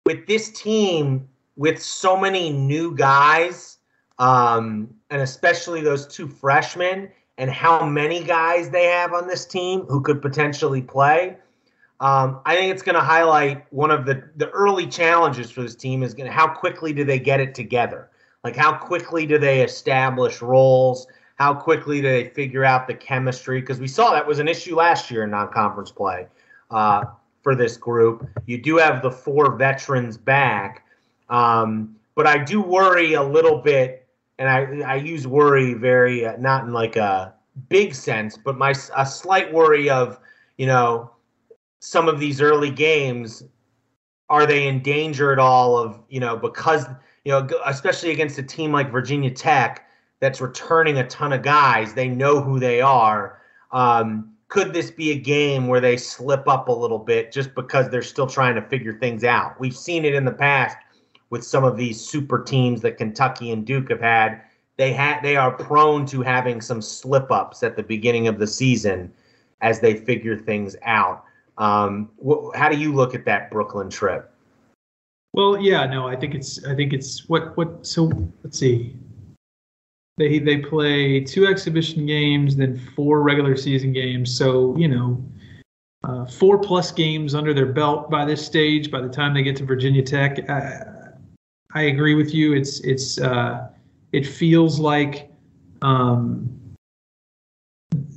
with 0.06 0.28
this 0.28 0.52
team, 0.52 1.28
with 1.56 1.82
so 1.82 2.16
many 2.16 2.52
new 2.52 2.96
guys, 2.96 3.80
um, 4.20 4.94
and 5.10 5.20
especially 5.20 5.82
those 5.82 6.06
two 6.06 6.28
freshmen, 6.28 7.10
and 7.40 7.50
how 7.50 7.84
many 7.84 8.24
guys 8.24 8.70
they 8.70 8.86
have 8.86 9.14
on 9.14 9.28
this 9.28 9.48
team 9.48 9.82
who 9.90 10.00
could 10.00 10.22
potentially 10.22 10.84
play. 10.84 11.36
Um, 12.02 12.40
I 12.46 12.56
think 12.56 12.72
it's 12.72 12.84
going 12.84 12.94
to 12.94 13.02
highlight 13.02 13.66
one 13.74 13.90
of 13.90 14.06
the, 14.06 14.30
the 14.36 14.52
early 14.52 14.86
challenges 14.86 15.50
for 15.50 15.64
this 15.64 15.74
team 15.74 16.04
is 16.04 16.14
going 16.14 16.32
how 16.32 16.48
quickly 16.48 16.94
do 16.94 17.04
they 17.04 17.18
get 17.18 17.40
it 17.40 17.56
together. 17.56 18.12
Like, 18.46 18.56
how 18.56 18.74
quickly 18.74 19.26
do 19.26 19.40
they 19.40 19.64
establish 19.64 20.40
roles? 20.40 21.08
How 21.38 21.52
quickly 21.52 22.00
do 22.00 22.08
they 22.08 22.26
figure 22.26 22.64
out 22.64 22.86
the 22.86 22.94
chemistry? 22.94 23.60
Because 23.60 23.80
we 23.80 23.88
saw 23.88 24.12
that 24.12 24.28
was 24.28 24.38
an 24.38 24.48
issue 24.48 24.76
last 24.76 25.10
year 25.10 25.24
in 25.24 25.32
non 25.32 25.52
conference 25.52 25.90
play 25.90 26.28
uh, 26.70 27.06
for 27.42 27.56
this 27.56 27.76
group. 27.76 28.30
You 28.46 28.62
do 28.62 28.78
have 28.78 29.02
the 29.02 29.10
four 29.10 29.56
veterans 29.56 30.16
back, 30.16 30.86
um, 31.28 31.96
but 32.14 32.28
I 32.28 32.38
do 32.38 32.62
worry 32.62 33.14
a 33.14 33.24
little 33.24 33.58
bit, 33.58 34.08
and 34.38 34.48
I 34.48 34.92
I 34.92 34.96
use 34.98 35.26
worry 35.26 35.74
very 35.74 36.28
uh, 36.28 36.38
not 36.38 36.66
in 36.66 36.72
like 36.72 36.98
a 36.98 37.34
big 37.70 37.96
sense, 37.96 38.38
but 38.38 38.60
my 38.60 38.76
a 38.96 39.08
slight 39.08 39.52
worry 39.52 39.90
of 39.90 40.20
you 40.60 40.68
know 40.68 41.10
some 41.80 42.08
of 42.08 42.20
these 42.20 42.42
early 42.42 42.70
games 42.70 43.42
are 44.30 44.46
they 44.46 44.68
in 44.68 44.84
danger 44.84 45.32
at 45.32 45.40
all 45.40 45.80
of 45.80 46.00
you 46.10 46.20
know 46.20 46.38
because 46.38 46.86
you 47.26 47.32
know 47.32 47.48
especially 47.66 48.12
against 48.12 48.38
a 48.38 48.44
team 48.44 48.72
like 48.72 48.92
Virginia 48.92 49.32
Tech 49.32 49.88
that's 50.22 50.40
returning 50.40 51.00
a 51.00 51.08
ton 51.08 51.34
of 51.34 51.42
guys. 51.42 51.94
They 51.94 52.08
know 52.08 52.40
who 52.40 52.60
they 52.60 52.80
are. 52.82 53.42
Um, 53.72 54.32
could 54.48 54.74
this 54.74 54.92
be 54.92 55.12
a 55.12 55.20
game 55.20 55.68
where 55.68 55.82
they 55.82 55.98
slip 55.98 56.48
up 56.48 56.70
a 56.70 56.72
little 56.72 57.00
bit 57.00 57.32
just 57.32 57.54
because 57.56 57.90
they're 57.90 58.02
still 58.02 58.28
trying 58.28 58.56
to 58.56 58.62
figure 58.62 58.98
things 58.98 59.24
out? 59.24 59.60
We've 59.60 59.76
seen 59.76 60.06
it 60.06 60.14
in 60.14 60.24
the 60.24 60.32
past 60.32 60.78
with 61.30 61.44
some 61.44 61.64
of 61.64 61.76
these 61.76 62.00
super 62.00 62.42
teams 62.44 62.82
that 62.82 62.98
Kentucky 62.98 63.52
and 63.52 63.66
Duke 63.66 63.90
have 63.90 64.02
had. 64.02 64.42
They 64.78 64.94
had 64.94 65.22
they 65.22 65.36
are 65.36 65.52
prone 65.52 66.06
to 66.08 66.22
having 66.22 66.62
some 66.62 66.82
slip 66.82 67.32
ups 67.32 67.64
at 67.64 67.76
the 67.76 67.84
beginning 67.84 68.28
of 68.28 68.40
the 68.40 68.48
season 68.48 69.12
as 69.62 69.80
they 69.80 69.96
figure 69.96 70.38
things 70.38 70.76
out. 70.84 71.24
Um, 71.58 72.12
wh- 72.26 72.56
how 72.56 72.70
do 72.70 72.78
you 72.78 72.94
look 72.94 73.16
at 73.16 73.26
that 73.26 73.50
Brooklyn 73.50 73.90
trip? 73.90 74.35
Well, 75.36 75.60
yeah, 75.60 75.86
no, 75.86 76.08
I 76.08 76.16
think 76.16 76.34
it's 76.34 76.64
I 76.64 76.74
think 76.74 76.94
it's 76.94 77.28
what 77.28 77.58
what 77.58 77.86
so 77.86 78.10
let's 78.44 78.58
see. 78.58 78.96
They 80.18 80.40
they 80.40 80.60
play 80.60 81.20
two 81.20 81.46
exhibition 81.46 82.06
games, 82.06 82.56
then 82.56 82.80
four 82.96 83.22
regular 83.22 83.58
season 83.58 83.92
games. 83.92 84.34
So 84.34 84.78
you 84.78 84.88
know, 84.88 85.22
uh, 86.06 86.26
four 86.26 86.58
plus 86.58 86.94
games 86.94 87.36
under 87.36 87.54
their 87.54 87.66
belt 87.66 88.10
by 88.10 88.24
this 88.24 88.46
stage. 88.46 88.90
By 88.90 89.02
the 89.02 89.10
time 89.10 89.34
they 89.34 89.44
get 89.44 89.58
to 89.58 89.66
Virginia 89.66 90.02
Tech, 90.02 90.50
I, 90.50 90.86
I 91.74 91.82
agree 91.82 92.16
with 92.16 92.34
you. 92.34 92.54
It's 92.54 92.80
it's 92.86 93.20
uh, 93.20 93.68
it 94.14 94.26
feels 94.26 94.80
like 94.80 95.30
um, 95.82 96.50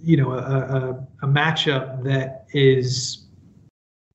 you 0.00 0.16
know 0.16 0.34
a, 0.34 0.38
a, 0.38 1.06
a 1.22 1.26
matchup 1.26 2.04
that 2.04 2.46
is 2.52 3.27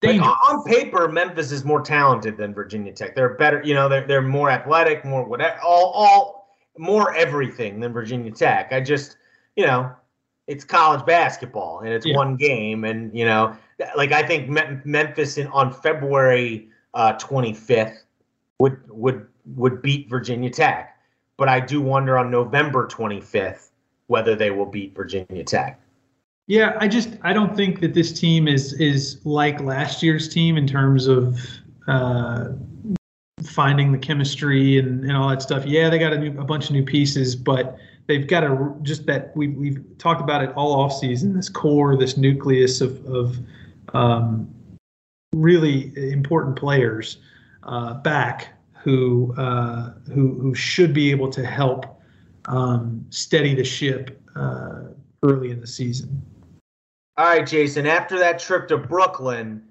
like 0.03 0.21
on 0.21 0.63
paper, 0.63 1.07
Memphis 1.07 1.51
is 1.51 1.63
more 1.63 1.81
talented 1.81 2.37
than 2.37 2.53
Virginia 2.53 2.91
Tech. 2.91 3.15
They're 3.15 3.35
better, 3.35 3.61
you 3.63 3.73
know, 3.73 3.89
they're 3.89 4.05
they're 4.05 4.21
more 4.21 4.49
athletic, 4.49 5.03
more 5.05 5.23
whatever, 5.25 5.59
all 5.63 5.91
all 5.91 6.47
more 6.77 7.13
everything 7.15 7.79
than 7.79 7.93
Virginia 7.93 8.31
Tech. 8.31 8.71
I 8.71 8.81
just, 8.81 9.17
you 9.55 9.65
know, 9.65 9.91
it's 10.47 10.63
college 10.63 11.05
basketball 11.05 11.79
and 11.79 11.89
it's 11.89 12.05
yeah. 12.05 12.15
one 12.15 12.35
game, 12.35 12.83
and 12.83 13.15
you 13.17 13.25
know, 13.25 13.55
like 13.95 14.11
I 14.11 14.23
think 14.23 14.49
Memphis 14.85 15.37
in 15.37 15.47
on 15.47 15.71
February 15.71 16.69
uh, 16.93 17.13
25th 17.13 17.97
would 18.59 18.79
would 18.89 19.27
would 19.55 19.81
beat 19.81 20.09
Virginia 20.09 20.49
Tech, 20.49 20.97
but 21.37 21.49
I 21.49 21.59
do 21.59 21.81
wonder 21.81 22.17
on 22.17 22.31
November 22.31 22.87
25th 22.87 23.69
whether 24.07 24.35
they 24.35 24.51
will 24.51 24.65
beat 24.65 24.95
Virginia 24.95 25.43
Tech. 25.43 25.79
Yeah, 26.47 26.75
I 26.79 26.88
just 26.88 27.10
I 27.21 27.32
don't 27.32 27.56
think 27.56 27.79
that 27.79 27.93
this 27.93 28.12
team 28.12 28.47
is 28.47 28.73
is 28.73 29.25
like 29.25 29.62
last 29.62 30.03
year's 30.03 30.27
team 30.27 30.58
in 30.58 30.67
terms 30.67 31.08
of 31.08 31.39
uh, 31.88 32.49
finding 33.45 33.91
the 33.91 33.97
chemistry 33.97 34.77
and, 34.77 35.03
and 35.03 35.15
all 35.15 35.29
that 35.29 35.41
stuff. 35.41 35.65
Yeah, 35.65 35.89
they 35.89 35.97
got 35.97 36.12
a, 36.13 36.17
new, 36.17 36.39
a 36.39 36.43
bunch 36.43 36.65
of 36.65 36.71
new 36.71 36.84
pieces, 36.84 37.36
but 37.36 37.77
they've 38.08 38.27
got 38.27 38.43
a 38.43 38.75
just 38.82 39.06
that 39.06 39.36
we 39.38 39.49
we've 39.49 39.82
talked 39.97 40.21
about 40.21 40.43
it 40.43 40.51
all 40.56 40.73
off 40.73 40.93
season. 40.93 41.34
This 41.34 41.47
core, 41.47 41.95
this 41.95 42.17
nucleus 42.17 42.82
of 42.82 43.06
of 43.06 43.38
um, 43.93 44.53
really 45.34 45.93
important 46.12 46.58
players 46.58 47.17
uh, 47.63 47.93
back 47.95 48.49
who 48.84 49.34
uh, 49.38 49.93
who 50.13 50.34
who 50.39 50.53
should 50.53 50.93
be 50.93 51.10
able 51.10 51.29
to 51.29 51.45
help 51.45 51.86
um, 52.45 53.06
steady 53.12 53.56
the 53.56 53.63
ship 53.63 54.21
uh, 54.36 54.82
early 55.23 55.51
in 55.51 55.62
the 55.62 55.67
season. 55.67 56.21
All 57.15 57.26
right, 57.26 57.45
Jason. 57.45 57.86
After 57.86 58.17
that 58.17 58.39
trip 58.39 58.67
to 58.69 58.78
Brooklyn, 58.78 59.63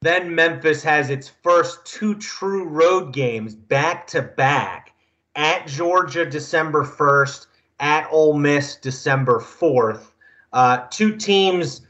then 0.00 0.34
Memphis 0.34 0.82
has 0.82 1.08
its 1.08 1.28
first 1.28 1.84
two 1.86 2.16
true 2.16 2.64
road 2.64 3.12
games 3.12 3.54
back 3.54 4.08
to 4.08 4.22
back 4.22 4.92
at 5.36 5.68
Georgia 5.68 6.26
December 6.26 6.84
1st, 6.84 7.46
at 7.78 8.08
Ole 8.10 8.34
Miss 8.34 8.74
December 8.74 9.38
4th. 9.38 10.12
Uh, 10.52 10.86
two 10.90 11.16
teams 11.16 11.82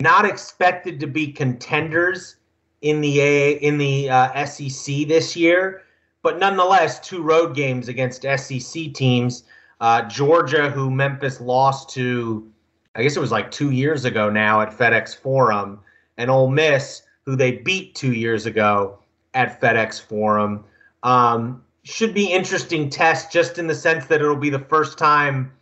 not 0.00 0.24
expected 0.24 1.00
to 1.00 1.08
be 1.08 1.32
contenders 1.32 2.36
in 2.80 3.00
the 3.00 3.20
A 3.20 3.52
in 3.54 3.78
the 3.78 4.08
uh, 4.08 4.44
SEC 4.44 5.08
this 5.08 5.34
year, 5.34 5.82
but 6.22 6.38
nonetheless, 6.38 7.00
two 7.00 7.22
road 7.22 7.56
games 7.56 7.88
against 7.88 8.22
SEC 8.22 8.92
teams. 8.94 9.42
Uh, 9.80 10.02
Georgia, 10.02 10.70
who 10.70 10.90
Memphis 10.90 11.40
lost 11.40 11.90
to 11.90 12.50
I 12.94 13.02
guess 13.02 13.16
it 13.16 13.20
was 13.20 13.32
like 13.32 13.50
two 13.50 13.70
years 13.70 14.04
ago 14.04 14.30
now 14.30 14.60
at 14.60 14.70
FedEx 14.70 15.16
Forum, 15.16 15.80
and 16.16 16.30
Ole 16.30 16.50
Miss, 16.50 17.02
who 17.24 17.36
they 17.36 17.52
beat 17.52 17.94
two 17.94 18.12
years 18.12 18.46
ago 18.46 18.98
at 19.34 19.60
FedEx 19.60 20.00
Forum. 20.00 20.64
Um, 21.02 21.62
should 21.82 22.14
be 22.14 22.32
interesting 22.32 22.88
test 22.88 23.30
just 23.30 23.58
in 23.58 23.66
the 23.66 23.74
sense 23.74 24.06
that 24.06 24.22
it'll 24.22 24.36
be 24.36 24.50
the 24.50 24.58
first 24.58 24.96
time 24.96 25.52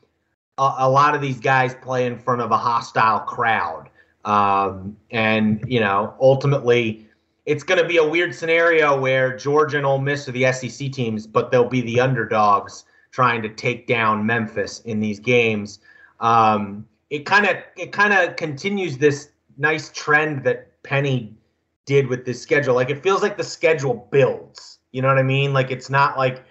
a, 0.59 0.75
a 0.79 0.91
lot 0.91 1.15
of 1.15 1.21
these 1.21 1.41
guys 1.41 1.75
play 1.75 2.07
in 2.07 2.19
front 2.19 2.41
of 2.41 2.51
a 2.51 2.57
hostile 2.57 3.21
crowd. 3.21 3.89
Um, 4.25 4.97
and, 5.11 5.65
you 5.67 5.81
know, 5.81 6.15
ultimately, 6.21 7.09
it's 7.47 7.65
going 7.65 7.81
to 7.81 7.89
be 7.89 7.97
a 7.97 8.07
weird 8.07 8.35
scenario 8.35 8.99
where 8.99 9.37
Georgia 9.37 9.79
and 9.79 9.87
Ole 9.87 9.99
Miss 9.99 10.29
are 10.29 10.33
the 10.33 10.53
SEC 10.53 10.93
teams, 10.93 11.27
but 11.27 11.51
they'll 11.51 11.69
be 11.69 11.81
the 11.81 12.01
underdogs 12.01 12.85
trying 13.11 13.43
to 13.43 13.49
take 13.49 13.87
down 13.87 14.25
Memphis 14.25 14.81
in 14.81 15.01
these 15.01 15.19
games. 15.19 15.81
Um, 16.21 16.87
it 17.13 17.27
kind 17.27 17.45
of 17.45 17.57
it 17.77 17.93
kind 17.93 18.15
of 18.15 18.37
continues 18.37 18.97
this 18.97 19.29
nice 19.59 19.91
trend 19.95 20.45
that 20.45 20.83
Penny 20.83 21.37
did 21.85 22.07
with 22.07 22.25
this 22.25 22.41
schedule. 22.41 22.75
Like 22.75 22.89
it 22.89 23.03
feels 23.03 23.21
like 23.21 23.37
the 23.37 23.45
schedule 23.45 24.09
builds. 24.11 24.79
You 24.93 25.03
know 25.03 25.09
what 25.09 25.19
I 25.19 25.23
mean? 25.23 25.53
Like 25.53 25.71
it's 25.71 25.91
not 25.91 26.17
like 26.17 26.43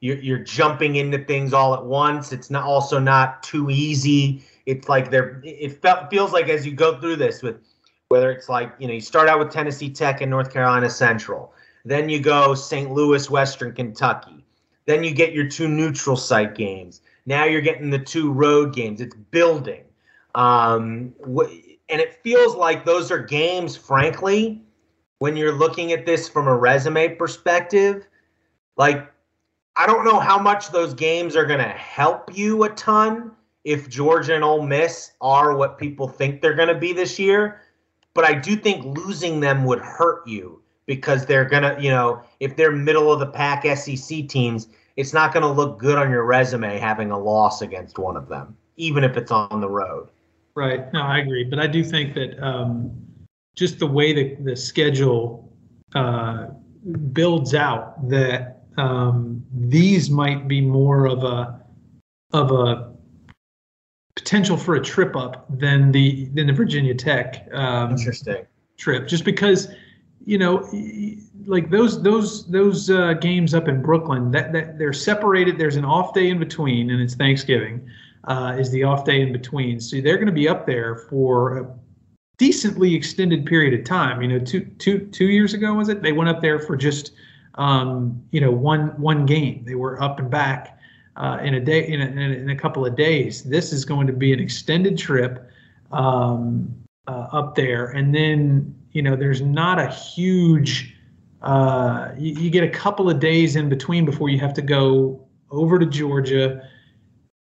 you're 0.00 0.16
you're 0.16 0.38
jumping 0.38 0.96
into 0.96 1.22
things 1.22 1.52
all 1.52 1.74
at 1.74 1.84
once. 1.84 2.32
It's 2.32 2.48
not 2.48 2.64
also 2.64 2.98
not 2.98 3.42
too 3.42 3.68
easy. 3.68 4.42
It's 4.64 4.88
like 4.88 5.10
there 5.10 5.42
it 5.44 5.82
felt, 5.82 6.08
feels 6.08 6.32
like 6.32 6.48
as 6.48 6.64
you 6.64 6.72
go 6.72 6.98
through 6.98 7.16
this 7.16 7.42
with 7.42 7.56
whether 8.08 8.30
it's 8.30 8.48
like 8.48 8.72
you 8.78 8.88
know 8.88 8.94
you 8.94 9.02
start 9.02 9.28
out 9.28 9.38
with 9.38 9.50
Tennessee 9.50 9.90
Tech 9.90 10.22
and 10.22 10.30
North 10.30 10.50
Carolina 10.50 10.88
Central, 10.88 11.52
then 11.84 12.08
you 12.08 12.20
go 12.20 12.54
St. 12.54 12.90
Louis, 12.90 13.28
Western 13.28 13.74
Kentucky, 13.74 14.46
then 14.86 15.04
you 15.04 15.10
get 15.10 15.34
your 15.34 15.46
two 15.46 15.68
neutral 15.68 16.16
site 16.16 16.54
games. 16.54 17.02
Now 17.26 17.44
you're 17.44 17.60
getting 17.60 17.90
the 17.90 17.98
two 17.98 18.32
road 18.32 18.74
games. 18.74 19.02
It's 19.02 19.14
building. 19.14 19.82
Um, 20.36 21.14
and 21.88 22.00
it 22.00 22.22
feels 22.22 22.54
like 22.54 22.84
those 22.84 23.10
are 23.10 23.18
games, 23.18 23.74
frankly, 23.74 24.62
when 25.18 25.34
you're 25.34 25.54
looking 25.54 25.92
at 25.92 26.04
this 26.04 26.28
from 26.28 26.46
a 26.46 26.54
resume 26.54 27.14
perspective. 27.16 28.06
Like, 28.76 29.10
I 29.76 29.86
don't 29.86 30.04
know 30.04 30.20
how 30.20 30.38
much 30.38 30.70
those 30.70 30.92
games 30.92 31.36
are 31.36 31.46
going 31.46 31.60
to 31.60 31.68
help 31.68 32.36
you 32.36 32.64
a 32.64 32.68
ton 32.70 33.32
if 33.64 33.88
Georgia 33.88 34.34
and 34.34 34.44
Ole 34.44 34.62
Miss 34.62 35.12
are 35.22 35.56
what 35.56 35.78
people 35.78 36.06
think 36.06 36.42
they're 36.42 36.54
going 36.54 36.68
to 36.68 36.74
be 36.74 36.92
this 36.92 37.18
year. 37.18 37.62
But 38.12 38.24
I 38.24 38.34
do 38.34 38.56
think 38.56 38.84
losing 38.84 39.40
them 39.40 39.64
would 39.64 39.80
hurt 39.80 40.26
you 40.26 40.62
because 40.84 41.24
they're 41.24 41.46
going 41.46 41.62
to, 41.62 41.82
you 41.82 41.90
know, 41.90 42.22
if 42.40 42.56
they're 42.56 42.70
middle 42.72 43.10
of 43.10 43.20
the 43.20 43.26
pack 43.26 43.64
SEC 43.76 44.28
teams, 44.28 44.68
it's 44.96 45.14
not 45.14 45.32
going 45.32 45.42
to 45.42 45.50
look 45.50 45.78
good 45.78 45.98
on 45.98 46.10
your 46.10 46.24
resume 46.24 46.78
having 46.78 47.10
a 47.10 47.18
loss 47.18 47.62
against 47.62 47.98
one 47.98 48.16
of 48.16 48.28
them, 48.28 48.56
even 48.76 49.02
if 49.02 49.16
it's 49.16 49.30
on 49.30 49.60
the 49.62 49.68
road. 49.68 50.10
Right. 50.56 50.90
No, 50.94 51.02
I 51.02 51.18
agree. 51.18 51.44
But 51.44 51.58
I 51.58 51.66
do 51.66 51.84
think 51.84 52.14
that 52.14 52.42
um, 52.42 52.90
just 53.54 53.78
the 53.78 53.86
way 53.86 54.14
the, 54.14 54.42
the 54.42 54.56
schedule 54.56 55.52
uh, 55.94 56.46
builds 57.12 57.54
out, 57.54 58.08
that 58.08 58.62
um, 58.78 59.44
these 59.54 60.08
might 60.08 60.48
be 60.48 60.62
more 60.62 61.06
of 61.06 61.24
a 61.24 61.60
of 62.32 62.52
a 62.52 62.94
potential 64.16 64.56
for 64.56 64.76
a 64.76 64.82
trip 64.82 65.14
up 65.14 65.46
than 65.58 65.92
the 65.92 66.24
than 66.32 66.46
the 66.46 66.54
Virginia 66.54 66.94
Tech 66.94 67.46
um, 67.52 67.90
interesting 67.90 68.46
trip, 68.78 69.06
just 69.06 69.26
because 69.26 69.68
you 70.24 70.38
know 70.38 70.66
like 71.44 71.70
those 71.70 72.02
those 72.02 72.46
those 72.50 72.88
uh, 72.88 73.12
games 73.12 73.52
up 73.52 73.68
in 73.68 73.82
Brooklyn 73.82 74.30
that, 74.30 74.54
that 74.54 74.78
they're 74.78 74.94
separated. 74.94 75.58
There's 75.58 75.76
an 75.76 75.84
off 75.84 76.14
day 76.14 76.30
in 76.30 76.38
between, 76.38 76.88
and 76.90 77.02
it's 77.02 77.14
Thanksgiving 77.14 77.86
uh, 78.26 78.56
is 78.58 78.70
the 78.70 78.82
off 78.82 79.04
day 79.04 79.20
in 79.20 79.32
between. 79.32 79.80
So 79.80 80.00
they're 80.00 80.16
going 80.16 80.26
to 80.26 80.32
be 80.32 80.48
up 80.48 80.66
there 80.66 80.96
for 80.96 81.58
a 81.58 81.74
decently 82.38 82.94
extended 82.94 83.46
period 83.46 83.78
of 83.78 83.86
time. 83.86 84.20
You 84.22 84.28
know, 84.28 84.38
two 84.38 84.60
two 84.78 85.06
two 85.06 85.26
years 85.26 85.54
ago 85.54 85.74
was 85.74 85.88
it? 85.88 86.02
They 86.02 86.12
went 86.12 86.28
up 86.28 86.42
there 86.42 86.58
for 86.58 86.76
just 86.76 87.12
um, 87.54 88.22
you 88.30 88.40
know 88.40 88.50
one 88.50 88.88
one 89.00 89.26
game. 89.26 89.64
They 89.64 89.74
were 89.74 90.02
up 90.02 90.18
and 90.18 90.30
back 90.30 90.78
uh, 91.16 91.38
in 91.42 91.54
a 91.54 91.60
day 91.60 91.86
in 91.86 92.00
a, 92.00 92.06
in 92.06 92.50
a, 92.50 92.56
couple 92.56 92.84
of 92.84 92.96
days. 92.96 93.42
This 93.42 93.72
is 93.72 93.84
going 93.84 94.06
to 94.06 94.12
be 94.12 94.32
an 94.32 94.40
extended 94.40 94.98
trip 94.98 95.50
um, 95.92 96.74
uh, 97.06 97.28
up 97.32 97.54
there, 97.54 97.86
and 97.86 98.14
then 98.14 98.74
you 98.92 99.02
know 99.02 99.16
there's 99.16 99.40
not 99.40 99.78
a 99.78 99.88
huge 99.88 100.94
uh, 101.42 102.10
you, 102.18 102.32
you 102.34 102.50
get 102.50 102.64
a 102.64 102.68
couple 102.68 103.08
of 103.08 103.20
days 103.20 103.56
in 103.56 103.68
between 103.68 104.04
before 104.04 104.28
you 104.28 104.38
have 104.38 104.54
to 104.54 104.62
go 104.62 105.22
over 105.50 105.78
to 105.78 105.86
Georgia 105.86 106.68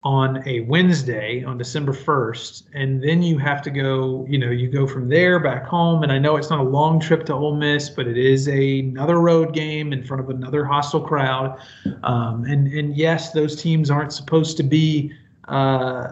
on 0.06 0.48
a 0.48 0.60
Wednesday 0.62 1.44
on 1.44 1.58
December 1.58 1.92
1st, 1.92 2.64
and 2.76 3.04
then 3.04 3.24
you 3.24 3.40
have 3.40 3.64
to 3.64 3.72
go, 3.72 4.24
you 4.30 4.38
know, 4.38 4.52
you 4.52 4.70
go 4.70 4.86
from 4.86 5.10
there 5.10 5.40
back 5.40 5.66
home. 5.66 6.04
And 6.04 6.12
I 6.12 6.20
know 6.20 6.38
it's 6.38 6.52
not 6.52 6.60
a 6.60 6.70
long 6.70 7.00
trip 7.00 7.26
to 7.26 7.34
Ole 7.34 7.56
Miss, 7.56 7.90
but 7.90 8.08
it 8.08 8.16
is 8.16 8.48
a, 8.48 8.80
another 8.82 9.20
road 9.20 9.52
game 9.52 9.94
in 9.94 10.04
front 10.04 10.22
of 10.22 10.30
another 10.30 10.64
hostile 10.64 11.02
crowd. 11.02 11.60
Um, 12.04 12.46
and 12.46 12.68
and 12.68 12.96
yes, 12.96 13.32
those 13.32 13.60
teams 13.60 13.90
aren't 13.90 14.14
supposed 14.14 14.58
to 14.58 14.64
be 14.64 15.12
uh, 15.48 16.08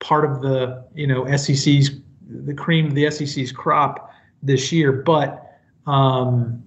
part 0.00 0.24
of 0.24 0.40
the, 0.40 0.82
you 0.94 1.06
know, 1.06 1.36
SEC's 1.36 2.00
the 2.26 2.54
cream 2.54 2.86
of 2.86 2.94
the 2.94 3.10
SEC's 3.10 3.52
crop 3.52 4.10
this 4.42 4.72
year, 4.72 4.90
but 4.90 5.58
um, 5.86 6.62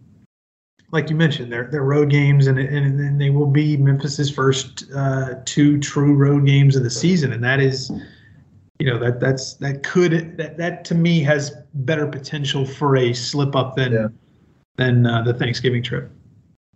like 0.92 1.10
you 1.10 1.16
mentioned, 1.16 1.52
they're, 1.52 1.68
they're 1.72 1.84
road 1.84 2.10
games, 2.10 2.48
and, 2.48 2.60
and, 2.60 3.00
and 3.00 3.20
they 3.20 3.30
will 3.30 3.48
be 3.48 3.78
Memphis's 3.78 4.30
first 4.30 4.86
uh, 4.96 5.36
two 5.46 5.80
true 5.80 6.14
road 6.14 6.46
games 6.46 6.76
of 6.76 6.84
the 6.84 6.90
season, 6.90 7.34
and 7.34 7.44
that 7.44 7.60
is, 7.60 7.92
you 8.80 8.90
know, 8.90 9.00
that 9.00 9.20
that's 9.20 9.56
that 9.56 9.84
could 9.84 10.38
that 10.38 10.58
that 10.58 10.86
to 10.86 10.96
me 10.96 11.22
has 11.22 11.56
better 11.74 12.08
potential 12.08 12.66
for 12.66 12.98
a 12.98 13.14
slip 13.14 13.56
up 13.56 13.76
than 13.76 13.94
yeah. 13.94 14.08
than 14.78 15.06
uh, 15.06 15.22
the 15.24 15.34
Thanksgiving 15.34 15.82
trip. 15.82 16.12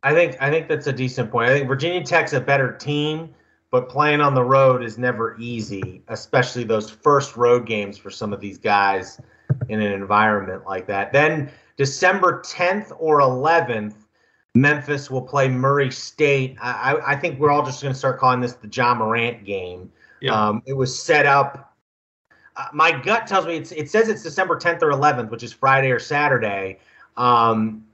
I 0.03 0.13
think 0.13 0.37
I 0.41 0.49
think 0.49 0.67
that's 0.67 0.87
a 0.87 0.93
decent 0.93 1.31
point. 1.31 1.49
I 1.49 1.53
think 1.53 1.67
Virginia 1.67 2.03
Tech's 2.03 2.33
a 2.33 2.41
better 2.41 2.71
team, 2.71 3.29
but 3.71 3.89
playing 3.89 4.21
on 4.21 4.33
the 4.33 4.43
road 4.43 4.83
is 4.83 4.97
never 4.97 5.37
easy, 5.39 6.01
especially 6.07 6.63
those 6.63 6.89
first 6.89 7.35
road 7.37 7.65
games 7.65 7.97
for 7.97 8.09
some 8.09 8.33
of 8.33 8.39
these 8.39 8.57
guys 8.57 9.19
in 9.67 9.81
an 9.81 9.91
environment 9.91 10.65
like 10.65 10.87
that. 10.87 11.11
Then 11.11 11.51
December 11.79 12.41
10th 12.45 12.91
or 12.99 13.21
11th, 13.21 13.95
Memphis 14.53 15.09
will 15.09 15.21
play 15.21 15.47
Murray 15.47 15.89
State. 15.89 16.57
I, 16.61 16.97
I 17.07 17.15
think 17.15 17.39
we're 17.39 17.51
all 17.51 17.65
just 17.65 17.81
going 17.81 17.93
to 17.93 17.97
start 17.97 18.19
calling 18.19 18.41
this 18.41 18.51
the 18.51 18.67
Ja 18.67 18.93
Morant 18.93 19.45
game. 19.45 19.89
Yeah. 20.19 20.33
Um, 20.33 20.61
it 20.65 20.73
was 20.73 21.01
set 21.01 21.25
up. 21.25 21.73
Uh, 22.57 22.65
my 22.73 22.91
gut 22.91 23.27
tells 23.27 23.45
me 23.45 23.55
it's, 23.55 23.71
it 23.71 23.89
says 23.89 24.09
it's 24.09 24.21
December 24.21 24.59
10th 24.59 24.81
or 24.81 24.91
11th, 24.91 25.29
which 25.29 25.41
is 25.41 25.53
Friday 25.53 25.89
or 25.89 25.99
Saturday. 25.99 26.79
Um, 27.15 27.85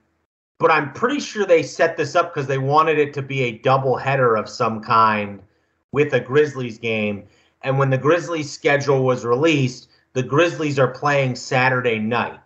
but 0.57 0.71
I'm 0.71 0.91
pretty 0.93 1.19
sure 1.19 1.45
they 1.45 1.61
set 1.61 1.95
this 1.95 2.15
up 2.15 2.33
because 2.33 2.47
they 2.47 2.57
wanted 2.57 2.97
it 2.97 3.13
to 3.13 3.21
be 3.21 3.43
a 3.43 3.59
double 3.59 3.97
header 3.97 4.35
of 4.35 4.49
some 4.49 4.81
kind 4.81 5.43
with 5.91 6.11
a 6.15 6.19
Grizzlies 6.19 6.79
game. 6.79 7.27
And 7.61 7.77
when 7.77 7.91
the 7.91 7.99
Grizzlies 7.99 8.51
schedule 8.51 9.03
was 9.03 9.23
released, 9.23 9.89
the 10.13 10.23
Grizzlies 10.23 10.79
are 10.79 10.87
playing 10.87 11.35
Saturday 11.35 11.99
night. 11.99 12.39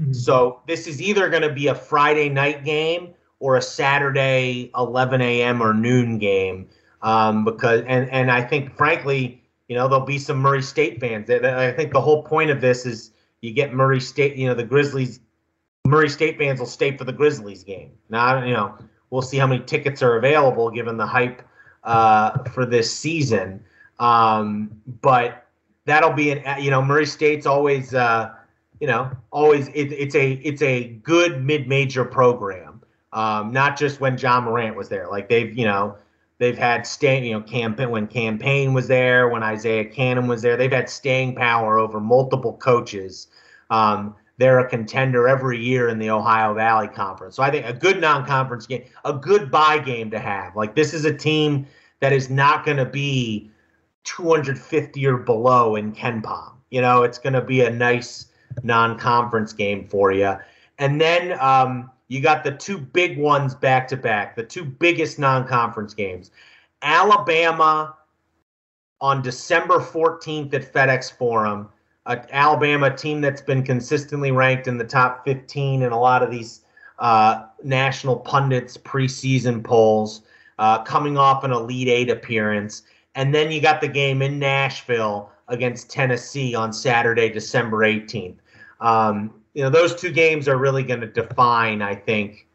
Mm-hmm. 0.00 0.12
So 0.12 0.60
this 0.66 0.86
is 0.86 1.00
either 1.00 1.28
going 1.28 1.42
to 1.42 1.52
be 1.52 1.68
a 1.68 1.74
Friday 1.74 2.28
night 2.28 2.64
game 2.64 3.14
or 3.38 3.56
a 3.56 3.62
Saturday 3.62 4.70
11 4.76 5.20
a.m. 5.20 5.62
or 5.62 5.72
noon 5.72 6.18
game. 6.18 6.68
Um, 7.02 7.44
because 7.44 7.82
and 7.86 8.10
and 8.10 8.30
I 8.30 8.42
think 8.42 8.76
frankly, 8.76 9.42
you 9.68 9.76
know, 9.76 9.88
there'll 9.88 10.04
be 10.04 10.18
some 10.18 10.38
Murray 10.38 10.62
State 10.62 11.00
fans. 11.00 11.30
I 11.30 11.72
think 11.72 11.92
the 11.92 12.00
whole 12.00 12.22
point 12.22 12.50
of 12.50 12.60
this 12.60 12.86
is 12.86 13.10
you 13.42 13.52
get 13.52 13.72
Murray 13.72 14.00
State. 14.00 14.36
You 14.36 14.48
know, 14.48 14.54
the 14.54 14.64
Grizzlies, 14.64 15.20
Murray 15.84 16.08
State 16.08 16.38
fans 16.38 16.58
will 16.58 16.66
stay 16.66 16.96
for 16.96 17.04
the 17.04 17.12
Grizzlies 17.12 17.64
game. 17.64 17.92
Now, 18.08 18.44
you 18.44 18.54
know, 18.54 18.76
we'll 19.10 19.22
see 19.22 19.36
how 19.36 19.46
many 19.46 19.62
tickets 19.64 20.02
are 20.02 20.16
available 20.16 20.70
given 20.70 20.96
the 20.96 21.06
hype 21.06 21.42
uh, 21.84 22.42
for 22.44 22.66
this 22.66 22.92
season. 22.92 23.64
Um, 23.98 24.82
but 25.00 25.46
that'll 25.84 26.12
be 26.12 26.32
an 26.32 26.62
you 26.62 26.70
know 26.70 26.82
Murray 26.82 27.06
State's 27.06 27.46
always 27.46 27.94
uh, 27.94 28.32
you 28.80 28.86
know 28.86 29.10
always 29.30 29.68
it, 29.68 29.92
it's 29.92 30.14
a 30.14 30.32
it's 30.32 30.62
a 30.62 30.88
good 31.02 31.44
mid 31.44 31.68
major 31.68 32.04
program. 32.04 32.76
Um, 33.12 33.50
not 33.50 33.78
just 33.78 33.98
when 33.98 34.18
Ja 34.18 34.40
Morant 34.42 34.76
was 34.76 34.90
there. 34.90 35.08
Like 35.08 35.30
they've, 35.30 35.56
you 35.56 35.64
know, 35.64 35.96
they've 36.38 36.58
had 36.58 36.86
staying, 36.86 37.24
you 37.24 37.32
know, 37.32 37.40
Cam 37.40 37.74
Payne 37.74 37.90
when 37.90 38.06
Cam 38.06 38.38
Payne 38.38 38.74
was 38.74 38.88
there, 38.88 39.28
when 39.30 39.42
Isaiah 39.42 39.86
Canaan 39.86 40.26
was 40.26 40.42
there. 40.42 40.58
They've 40.58 40.70
had 40.70 40.90
staying 40.90 41.34
power 41.34 41.78
over 41.78 41.98
multiple 41.98 42.52
coaches. 42.52 43.28
Um, 43.70 44.14
they're 44.38 44.58
a 44.58 44.68
contender 44.68 45.28
every 45.28 45.58
year 45.58 45.88
in 45.88 45.98
the 45.98 46.10
Ohio 46.10 46.52
Valley 46.52 46.88
Conference. 46.88 47.36
So 47.36 47.42
I 47.42 47.50
think 47.50 47.64
a 47.64 47.72
good 47.72 48.02
non-conference 48.02 48.66
game, 48.66 48.84
a 49.04 49.14
good 49.14 49.50
buy 49.50 49.78
game 49.78 50.10
to 50.10 50.18
have. 50.18 50.54
Like 50.54 50.74
this 50.74 50.92
is 50.92 51.06
a 51.06 51.16
team 51.16 51.66
that 52.00 52.12
is 52.12 52.28
not 52.28 52.66
going 52.66 52.76
to 52.76 52.84
be 52.84 53.50
250 54.04 55.06
or 55.06 55.16
below 55.16 55.76
in 55.76 55.92
KenPom. 55.92 56.52
You 56.70 56.82
know, 56.82 57.02
it's 57.02 57.18
going 57.18 57.32
to 57.32 57.40
be 57.40 57.62
a 57.62 57.70
nice 57.70 58.25
non-conference 58.62 59.52
game 59.52 59.86
for 59.88 60.12
you. 60.12 60.36
And 60.78 61.00
then 61.00 61.38
um, 61.40 61.90
you 62.08 62.20
got 62.20 62.44
the 62.44 62.52
two 62.52 62.78
big 62.78 63.18
ones 63.18 63.54
back 63.54 63.88
to 63.88 63.96
back, 63.96 64.36
the 64.36 64.42
two 64.42 64.64
biggest 64.64 65.18
non 65.18 65.46
conference 65.46 65.94
games. 65.94 66.30
Alabama 66.82 67.96
on 69.00 69.22
December 69.22 69.78
14th 69.78 70.52
at 70.54 70.72
FedEx 70.72 71.12
Forum. 71.12 71.68
Uh, 72.06 72.16
Alabama 72.30 72.94
team 72.94 73.20
that's 73.20 73.42
been 73.42 73.62
consistently 73.62 74.30
ranked 74.30 74.68
in 74.68 74.78
the 74.78 74.84
top 74.84 75.24
15 75.24 75.82
in 75.82 75.92
a 75.92 75.98
lot 75.98 76.22
of 76.22 76.30
these 76.30 76.62
uh, 76.98 77.46
national 77.62 78.16
pundits 78.16 78.76
preseason 78.76 79.62
polls, 79.62 80.22
uh, 80.58 80.82
coming 80.84 81.18
off 81.18 81.44
an 81.44 81.50
Elite 81.50 81.88
Eight 81.88 82.10
appearance. 82.10 82.82
And 83.16 83.34
then 83.34 83.50
you 83.50 83.60
got 83.60 83.80
the 83.80 83.88
game 83.88 84.22
in 84.22 84.38
Nashville 84.38 85.30
against 85.48 85.90
Tennessee 85.90 86.54
on 86.54 86.72
Saturday, 86.72 87.28
December 87.28 87.78
18th. 87.78 88.36
Um, 88.80 89.42
you 89.54 89.62
know, 89.62 89.70
those 89.70 89.94
two 89.94 90.10
games 90.10 90.48
are 90.48 90.58
really 90.58 90.82
going 90.82 91.00
to 91.00 91.06
define, 91.06 91.80
I 91.80 91.94
think, 91.94 92.46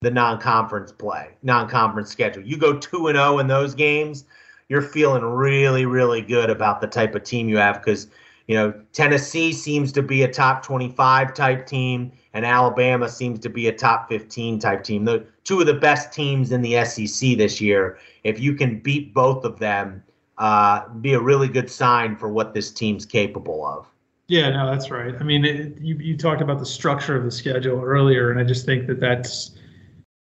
the 0.00 0.10
non-conference 0.10 0.92
play, 0.92 1.30
non-conference 1.42 2.10
schedule. 2.10 2.42
You 2.42 2.56
go 2.56 2.78
two 2.78 3.08
and 3.08 3.16
zero 3.16 3.34
oh 3.34 3.38
in 3.38 3.46
those 3.46 3.74
games, 3.74 4.24
you're 4.68 4.82
feeling 4.82 5.24
really, 5.24 5.86
really 5.86 6.20
good 6.20 6.50
about 6.50 6.80
the 6.80 6.86
type 6.86 7.14
of 7.14 7.24
team 7.24 7.48
you 7.48 7.56
have 7.56 7.82
because 7.82 8.08
you 8.46 8.54
know 8.54 8.72
Tennessee 8.92 9.52
seems 9.52 9.90
to 9.92 10.02
be 10.02 10.22
a 10.22 10.32
top 10.32 10.62
25 10.62 11.34
type 11.34 11.66
team, 11.66 12.12
and 12.32 12.44
Alabama 12.44 13.08
seems 13.08 13.40
to 13.40 13.48
be 13.48 13.68
a 13.68 13.72
top 13.72 14.08
15 14.08 14.58
type 14.58 14.84
team. 14.84 15.04
The 15.04 15.26
two 15.44 15.60
of 15.60 15.66
the 15.66 15.74
best 15.74 16.12
teams 16.12 16.52
in 16.52 16.62
the 16.62 16.84
SEC 16.84 17.36
this 17.36 17.60
year. 17.60 17.98
If 18.24 18.38
you 18.40 18.54
can 18.54 18.80
beat 18.80 19.14
both 19.14 19.44
of 19.44 19.58
them, 19.58 20.02
uh, 20.38 20.88
be 21.00 21.14
a 21.14 21.20
really 21.20 21.48
good 21.48 21.70
sign 21.70 22.16
for 22.16 22.28
what 22.28 22.54
this 22.54 22.70
team's 22.70 23.06
capable 23.06 23.64
of. 23.64 23.86
Yeah, 24.28 24.50
no, 24.50 24.70
that's 24.70 24.90
right. 24.90 25.14
I 25.20 25.22
mean, 25.22 25.44
it, 25.44 25.80
you 25.80 25.96
you 25.96 26.16
talked 26.16 26.42
about 26.42 26.58
the 26.58 26.66
structure 26.66 27.16
of 27.16 27.24
the 27.24 27.30
schedule 27.30 27.80
earlier, 27.80 28.30
and 28.30 28.40
I 28.40 28.44
just 28.44 28.66
think 28.66 28.88
that 28.88 28.98
that's, 28.98 29.56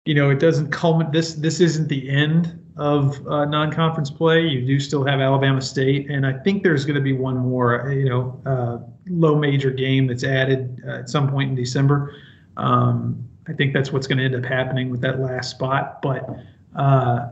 you 0.05 0.13
know, 0.13 0.29
it 0.29 0.39
doesn't 0.39 0.71
culminate. 0.71 1.11
This 1.13 1.33
this 1.33 1.59
isn't 1.59 1.87
the 1.87 2.07
end 2.07 2.63
of 2.77 3.25
uh, 3.25 3.45
non-conference 3.45 4.11
play. 4.11 4.41
You 4.41 4.63
do 4.67 4.79
still 4.79 5.03
have 5.03 5.19
Alabama 5.19 5.61
State, 5.61 6.11
and 6.11 6.27
I 6.27 6.33
think 6.33 6.61
there's 6.61 6.85
going 6.85 6.95
to 6.95 7.01
be 7.01 7.13
one 7.13 7.37
more, 7.37 7.89
you 7.91 8.07
know, 8.07 8.39
uh, 8.45 8.77
low 9.09 9.35
major 9.35 9.71
game 9.71 10.05
that's 10.05 10.23
added 10.23 10.79
uh, 10.87 10.99
at 10.99 11.09
some 11.09 11.27
point 11.27 11.49
in 11.49 11.55
December. 11.55 12.13
Um, 12.55 13.27
I 13.47 13.53
think 13.53 13.73
that's 13.73 13.91
what's 13.91 14.05
going 14.05 14.19
to 14.19 14.25
end 14.25 14.35
up 14.35 14.45
happening 14.45 14.91
with 14.91 15.01
that 15.01 15.19
last 15.19 15.49
spot, 15.51 16.01
but. 16.01 16.23
Uh, 16.75 17.29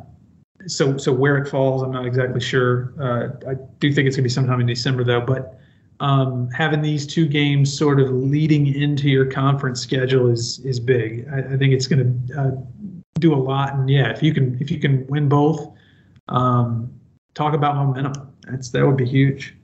so, 0.68 0.98
so 0.98 1.14
where 1.14 1.38
it 1.38 1.48
falls, 1.48 1.84
I'm 1.84 1.92
not 1.92 2.08
exactly 2.08 2.40
sure. 2.40 2.94
Uh, 3.00 3.52
I 3.52 3.54
do 3.80 3.94
think 3.94 4.08
it's 4.08 4.16
going 4.16 4.24
to 4.24 4.30
be 4.30 4.30
sometime 4.30 4.60
in 4.62 4.66
December, 4.66 5.04
though. 5.04 5.22
But 5.22 5.60
um, 6.00 6.50
having 6.50 6.82
these 6.82 7.08
two 7.08 7.28
games 7.28 7.76
sort 7.76 8.00
of 8.00 8.12
leading 8.12 8.74
into 8.74 9.10
your 9.10 9.26
conference 9.26 9.82
schedule 9.82 10.30
is 10.30 10.60
is 10.60 10.80
big. 10.80 11.28
I, 11.32 11.54
I 11.54 11.58
think 11.58 11.74
it's 11.74 11.88
going 11.88 12.28
to 12.28 12.42
uh, 12.42 12.52
do 13.20 13.34
a 13.34 13.38
lot, 13.38 13.74
and 13.74 13.90
yeah, 13.90 14.12
if 14.12 14.22
you 14.22 14.34
can 14.34 14.58
if 14.60 14.70
you 14.70 14.80
can 14.80 15.08
win 15.08 15.30
both, 15.30 15.72
um, 16.28 16.94
talk 17.34 17.54
about 17.54 17.76
momentum. 17.76 18.34
That's 18.48 18.70
that 18.72 18.86
would 18.86 18.98
be 18.98 19.06
huge. 19.06 19.56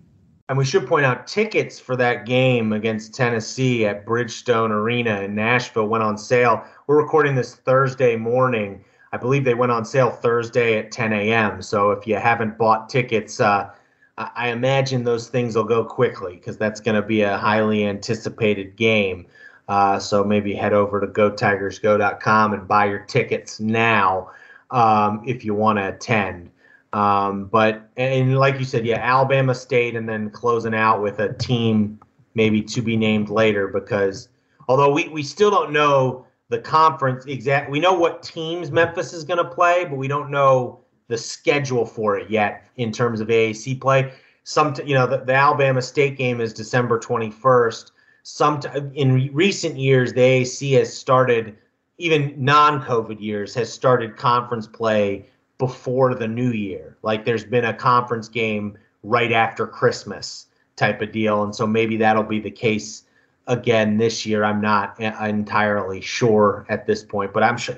And 0.49 0.57
we 0.57 0.65
should 0.65 0.85
point 0.85 1.05
out 1.05 1.27
tickets 1.27 1.79
for 1.79 1.95
that 1.95 2.25
game 2.25 2.73
against 2.73 3.13
Tennessee 3.13 3.85
at 3.85 4.05
Bridgestone 4.05 4.69
Arena 4.69 5.21
in 5.21 5.33
Nashville 5.33 5.87
went 5.87 6.03
on 6.03 6.17
sale. 6.17 6.65
We're 6.87 7.01
recording 7.01 7.35
this 7.35 7.55
Thursday 7.55 8.17
morning. 8.17 8.83
I 9.13 9.17
believe 9.17 9.45
they 9.45 9.53
went 9.53 9.71
on 9.71 9.85
sale 9.85 10.09
Thursday 10.09 10.77
at 10.77 10.91
10 10.91 11.13
a.m. 11.13 11.61
So 11.61 11.91
if 11.91 12.05
you 12.05 12.15
haven't 12.15 12.57
bought 12.57 12.89
tickets, 12.89 13.39
uh, 13.39 13.69
I 14.17 14.49
imagine 14.49 15.03
those 15.03 15.29
things 15.29 15.55
will 15.55 15.63
go 15.63 15.83
quickly 15.83 16.35
because 16.35 16.57
that's 16.57 16.79
going 16.79 16.95
to 16.95 17.01
be 17.01 17.21
a 17.21 17.37
highly 17.37 17.85
anticipated 17.85 18.75
game. 18.75 19.25
Uh, 19.67 19.99
so 19.99 20.23
maybe 20.23 20.53
head 20.53 20.73
over 20.73 20.99
to 20.99 21.07
gotigersgo.com 21.07 22.53
and 22.53 22.67
buy 22.67 22.85
your 22.85 22.99
tickets 22.99 23.59
now 23.59 24.29
um, 24.69 25.23
if 25.25 25.45
you 25.45 25.53
want 25.53 25.79
to 25.79 25.87
attend. 25.87 26.51
Um, 26.93 27.45
but 27.45 27.89
and 27.95 28.37
like 28.37 28.59
you 28.59 28.65
said, 28.65 28.85
yeah, 28.85 28.97
Alabama 28.97 29.55
State, 29.55 29.95
and 29.95 30.09
then 30.09 30.29
closing 30.29 30.75
out 30.75 31.01
with 31.01 31.19
a 31.19 31.33
team 31.33 31.99
maybe 32.33 32.61
to 32.61 32.81
be 32.81 32.97
named 32.97 33.29
later 33.29 33.67
because 33.67 34.29
although 34.67 34.91
we, 34.91 35.07
we 35.09 35.23
still 35.23 35.51
don't 35.51 35.71
know 35.71 36.25
the 36.49 36.59
conference 36.59 37.25
exact, 37.25 37.71
we 37.71 37.79
know 37.79 37.93
what 37.93 38.23
teams 38.23 38.71
Memphis 38.71 39.13
is 39.13 39.23
going 39.23 39.37
to 39.37 39.49
play, 39.49 39.85
but 39.85 39.95
we 39.95 40.07
don't 40.07 40.29
know 40.29 40.81
the 41.11 41.17
schedule 41.17 41.85
for 41.85 42.17
it 42.17 42.29
yet 42.29 42.63
in 42.77 42.89
terms 42.91 43.19
of 43.19 43.27
AAC 43.27 43.79
play. 43.81 44.13
Some, 44.45 44.73
you 44.85 44.95
know, 44.95 45.05
the, 45.05 45.17
the 45.17 45.33
Alabama 45.35 45.81
State 45.81 46.17
game 46.17 46.39
is 46.39 46.53
December 46.53 46.97
21st. 46.97 47.91
Some 48.23 48.61
in 48.95 49.33
recent 49.33 49.77
years, 49.77 50.13
the 50.13 50.21
AAC 50.21 50.77
has 50.77 50.97
started 50.97 51.57
even 51.97 52.33
non-COVID 52.37 53.21
years 53.21 53.53
has 53.53 53.71
started 53.71 54.15
conference 54.15 54.67
play 54.67 55.27
before 55.57 56.15
the 56.15 56.27
new 56.27 56.51
year. 56.51 56.97
Like 57.03 57.25
there's 57.25 57.43
been 57.43 57.65
a 57.65 57.73
conference 57.73 58.29
game 58.29 58.77
right 59.03 59.33
after 59.33 59.67
Christmas 59.67 60.47
type 60.77 61.01
of 61.01 61.11
deal, 61.11 61.43
and 61.43 61.53
so 61.53 61.67
maybe 61.67 61.97
that'll 61.97 62.23
be 62.23 62.39
the 62.39 62.49
case 62.49 63.03
again 63.47 63.97
this 63.97 64.25
year. 64.25 64.45
I'm 64.45 64.61
not 64.61 64.97
entirely 64.99 65.99
sure 65.99 66.65
at 66.69 66.87
this 66.87 67.03
point, 67.03 67.33
but 67.33 67.43
I'm 67.43 67.57
sure. 67.57 67.77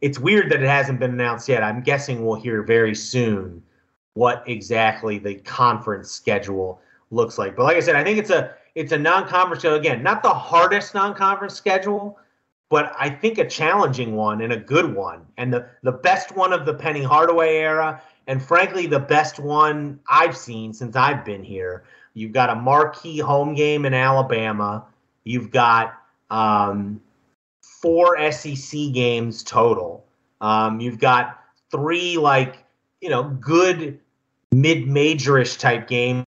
It's 0.00 0.18
weird 0.18 0.50
that 0.50 0.62
it 0.62 0.68
hasn't 0.68 1.00
been 1.00 1.12
announced 1.12 1.48
yet. 1.48 1.62
I'm 1.62 1.80
guessing 1.80 2.24
we'll 2.24 2.40
hear 2.40 2.62
very 2.62 2.94
soon 2.94 3.62
what 4.14 4.42
exactly 4.46 5.18
the 5.18 5.34
conference 5.36 6.10
schedule 6.10 6.80
looks 7.10 7.38
like. 7.38 7.56
But 7.56 7.64
like 7.64 7.76
I 7.76 7.80
said, 7.80 7.96
I 7.96 8.04
think 8.04 8.18
it's 8.18 8.30
a 8.30 8.54
it's 8.74 8.92
a 8.92 8.98
non-conference 8.98 9.62
schedule 9.62 9.78
again, 9.78 10.02
not 10.02 10.22
the 10.22 10.32
hardest 10.32 10.94
non-conference 10.94 11.54
schedule, 11.54 12.18
but 12.68 12.94
I 12.98 13.10
think 13.10 13.38
a 13.38 13.48
challenging 13.48 14.14
one 14.14 14.42
and 14.42 14.52
a 14.52 14.56
good 14.56 14.94
one, 14.94 15.24
and 15.36 15.52
the 15.52 15.68
the 15.82 15.92
best 15.92 16.36
one 16.36 16.52
of 16.52 16.66
the 16.66 16.74
Penny 16.74 17.02
Hardaway 17.02 17.56
era, 17.56 18.02
and 18.26 18.42
frankly 18.42 18.86
the 18.86 19.00
best 19.00 19.38
one 19.38 19.98
I've 20.08 20.36
seen 20.36 20.72
since 20.72 20.96
I've 20.96 21.24
been 21.24 21.42
here. 21.42 21.84
You've 22.14 22.32
got 22.32 22.50
a 22.50 22.54
marquee 22.54 23.18
home 23.18 23.54
game 23.54 23.84
in 23.84 23.94
Alabama. 23.94 24.84
You've 25.24 25.50
got 25.50 25.94
um, 26.30 27.00
four 27.80 28.30
SEC 28.30 28.92
games 28.92 29.42
total. 29.42 30.04
Um, 30.40 30.80
you've 30.80 30.98
got 30.98 31.40
three 31.70 32.16
like 32.16 32.64
you 33.00 33.08
know 33.08 33.24
good 33.24 34.00
mid-majorish 34.52 35.58
type 35.58 35.88
games 35.88 36.24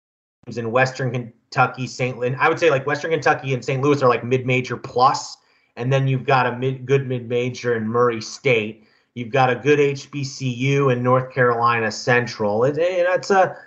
in 0.56 0.72
Western 0.72 1.12
Kentucky, 1.12 1.88
St. 1.88 2.18
Louis. 2.18 2.36
I 2.40 2.50
would 2.50 2.60
say 2.60 2.70
like 2.70 2.86
Western 2.86 3.12
Kentucky 3.12 3.54
and 3.54 3.64
St. 3.64 3.82
Louis 3.82 4.02
are 4.02 4.10
like 4.10 4.24
mid-major 4.24 4.78
plus, 4.78 5.38
and 5.76 5.92
then 5.92 6.08
you've 6.08 6.26
got 6.26 6.46
a 6.46 6.58
mid 6.58 6.86
good 6.86 7.08
mid-major 7.08 7.76
in 7.76 7.88
Murray 7.88 8.22
State. 8.22 8.86
You've 9.16 9.32
got 9.32 9.50
a 9.50 9.56
good 9.56 9.80
HBCU 9.80 10.94
in 10.94 11.04
North 11.04 11.34
Carolina 11.34 11.92
Central. 11.92 12.64
It, 12.64 12.78
it, 12.78 13.08
it's 13.10 13.32
a 13.32 13.58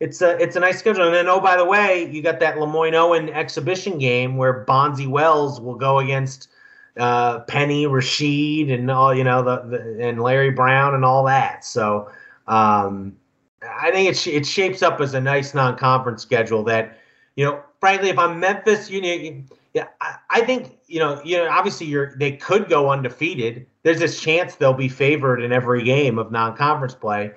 it's 0.00 0.20
a 0.20 0.40
it's 0.42 0.56
a 0.56 0.60
nice 0.60 0.78
schedule. 0.78 1.06
And 1.06 1.14
then 1.14 1.28
oh 1.28 1.40
by 1.40 1.56
the 1.56 1.64
way, 1.64 2.10
you 2.10 2.22
got 2.22 2.40
that 2.40 2.56
LeMoyne-Owen 2.56 3.30
exhibition 3.30 3.98
game 3.98 4.36
where 4.36 4.64
Bonzi 4.64 5.06
Wells 5.06 5.60
will 5.60 5.74
go 5.74 5.98
against 6.00 6.48
uh, 6.96 7.40
Penny 7.40 7.86
Rasheed 7.86 8.72
and 8.72 8.90
all 8.90 9.14
you 9.14 9.24
know 9.24 9.42
the, 9.42 9.62
the, 9.68 10.06
and 10.06 10.20
Larry 10.20 10.50
Brown 10.50 10.94
and 10.94 11.04
all 11.04 11.24
that. 11.24 11.64
So 11.64 12.10
um, 12.46 13.16
I 13.62 13.90
think 13.90 14.08
it 14.10 14.26
it 14.26 14.46
shapes 14.46 14.82
up 14.82 15.00
as 15.00 15.14
a 15.14 15.20
nice 15.20 15.54
non-conference 15.54 16.22
schedule 16.22 16.62
that 16.64 16.98
you 17.36 17.44
know 17.44 17.62
frankly 17.80 18.08
if 18.08 18.18
I'm 18.18 18.40
Memphis, 18.40 18.90
you 18.90 19.00
know. 19.00 19.44
Yeah, 19.74 19.88
I, 20.00 20.16
I 20.30 20.40
think 20.40 20.78
you 20.86 20.98
know. 21.00 21.20
You 21.22 21.36
know, 21.36 21.50
obviously, 21.50 21.86
you're 21.86 22.16
they 22.16 22.32
could 22.32 22.68
go 22.70 22.90
undefeated. 22.90 23.66
There's 23.82 23.98
this 23.98 24.18
chance 24.18 24.54
they'll 24.54 24.72
be 24.72 24.88
favored 24.88 25.42
in 25.42 25.52
every 25.52 25.84
game 25.84 26.18
of 26.18 26.32
non-conference 26.32 26.94
play. 26.94 27.32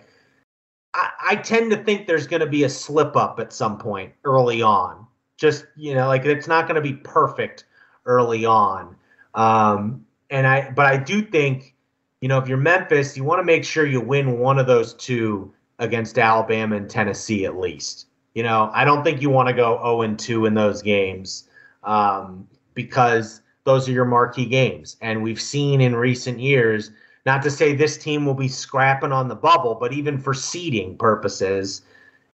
I, 0.94 1.10
I 1.32 1.36
tend 1.36 1.70
to 1.72 1.84
think 1.84 2.08
there's 2.08 2.28
going 2.28 2.40
to 2.40 2.48
be 2.48 2.64
a 2.64 2.70
slip 2.70 3.18
up 3.18 3.42
at 3.42 3.52
some 3.52 3.78
point 3.78 4.14
early 4.24 4.62
on. 4.62 5.06
Just 5.36 5.66
you 5.76 5.94
know, 5.94 6.08
like 6.08 6.24
it's 6.24 6.48
not 6.48 6.66
going 6.66 6.76
to 6.76 6.82
be 6.82 6.94
perfect 6.94 7.66
early 8.06 8.46
on. 8.46 8.96
Um, 9.36 10.06
and 10.30 10.46
I, 10.46 10.72
but 10.72 10.86
I 10.86 10.98
do 10.98 11.22
think, 11.22 11.76
you 12.22 12.28
know, 12.28 12.38
if 12.38 12.48
you're 12.48 12.58
Memphis, 12.58 13.16
you 13.16 13.24
want 13.24 13.40
to 13.40 13.44
make 13.44 13.64
sure 13.64 13.86
you 13.86 14.02
win 14.02 14.40
one 14.40 14.60
of 14.60 14.68
those 14.68 14.94
two 14.96 15.54
against 15.80 16.20
Alabama 16.20 16.76
and 16.76 16.90
Tennessee 16.90 17.46
at 17.46 17.58
least. 17.58 18.08
You 18.36 18.44
know, 18.44 18.70
I 18.74 18.86
don't 18.86 19.04
think 19.04 19.22
you 19.22 19.30
want 19.30 19.48
to 19.48 19.54
go 19.54 19.78
0 19.78 20.02
and 20.02 20.20
2 20.20 20.46
in 20.46 20.54
those 20.54 20.82
games 20.82 21.48
um, 21.84 22.48
because 22.74 23.42
those 23.64 23.88
are 23.90 23.92
your 23.92 24.06
marquee 24.06 24.46
games. 24.46 24.98
And 25.02 25.24
we've 25.24 25.42
seen 25.42 25.82
in 25.82 25.96
recent 25.96 26.40
years, 26.40 26.92
not 27.26 27.42
to 27.44 27.52
say 27.52 27.76
this 27.76 27.98
team 27.98 28.26
will 28.26 28.34
be 28.34 28.48
scrapping 28.48 29.12
on 29.12 29.28
the 29.28 29.36
bubble, 29.36 29.76
but 29.76 29.94
even 29.94 30.18
for 30.18 30.34
seeding 30.34 30.98
purposes, 30.98 31.82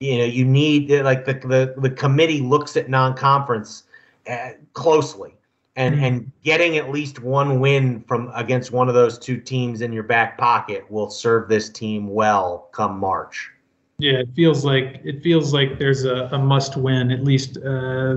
you 0.00 0.18
know, 0.18 0.24
you 0.24 0.44
need 0.44 0.90
like 1.02 1.24
the 1.24 1.34
the, 1.34 1.74
the 1.76 1.90
committee 1.90 2.40
looks 2.40 2.76
at 2.76 2.88
non-conference 2.88 3.84
uh, 4.28 4.50
closely 4.72 5.34
and 5.76 5.94
mm-hmm. 5.94 6.04
and 6.04 6.32
getting 6.44 6.76
at 6.76 6.90
least 6.90 7.20
one 7.20 7.60
win 7.60 8.02
from 8.06 8.30
against 8.34 8.72
one 8.72 8.88
of 8.88 8.94
those 8.94 9.18
two 9.18 9.38
teams 9.38 9.80
in 9.80 9.92
your 9.92 10.02
back 10.02 10.36
pocket 10.38 10.90
will 10.90 11.10
serve 11.10 11.48
this 11.48 11.68
team 11.68 12.08
well 12.08 12.68
come 12.72 12.98
March. 12.98 13.50
Yeah, 13.98 14.14
it 14.14 14.28
feels 14.34 14.64
like 14.64 15.00
it 15.04 15.22
feels 15.22 15.54
like 15.54 15.78
there's 15.78 16.04
a, 16.04 16.28
a 16.32 16.38
must 16.38 16.76
win. 16.76 17.10
At 17.10 17.24
least 17.24 17.58
uh, 17.58 18.16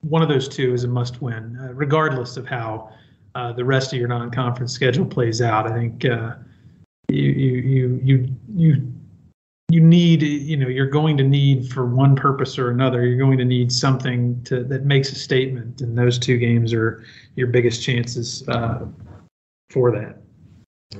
one 0.00 0.22
of 0.22 0.28
those 0.28 0.48
two 0.48 0.72
is 0.72 0.84
a 0.84 0.88
must 0.88 1.20
win, 1.20 1.58
uh, 1.60 1.72
regardless 1.72 2.36
of 2.36 2.46
how 2.46 2.92
uh, 3.34 3.52
the 3.52 3.64
rest 3.64 3.92
of 3.92 3.98
your 3.98 4.08
non-conference 4.08 4.72
schedule 4.72 5.04
plays 5.04 5.42
out. 5.42 5.70
I 5.70 5.74
think 5.74 6.04
uh, 6.04 6.34
you 7.08 7.22
you 7.22 7.60
you 7.60 8.00
you 8.02 8.36
you 8.54 8.92
you 9.68 9.80
need 9.80 10.22
you 10.22 10.56
know 10.56 10.68
you're 10.68 10.86
going 10.86 11.16
to 11.16 11.24
need 11.24 11.68
for 11.72 11.86
one 11.86 12.14
purpose 12.14 12.56
or 12.56 12.70
another 12.70 13.04
you're 13.04 13.18
going 13.18 13.38
to 13.38 13.44
need 13.44 13.72
something 13.72 14.40
to 14.44 14.62
that 14.62 14.84
makes 14.84 15.10
a 15.10 15.14
statement 15.16 15.80
and 15.80 15.98
those 15.98 16.18
two 16.18 16.38
games 16.38 16.72
are 16.72 17.04
your 17.34 17.48
biggest 17.48 17.82
chances 17.82 18.48
uh, 18.48 18.86
for 19.70 19.90
that. 19.90 20.18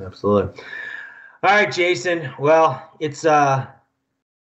Absolutely. 0.02 0.62
All 1.42 1.50
right 1.50 1.72
jason 1.72 2.32
well 2.38 2.90
it's 2.98 3.24
uh 3.24 3.66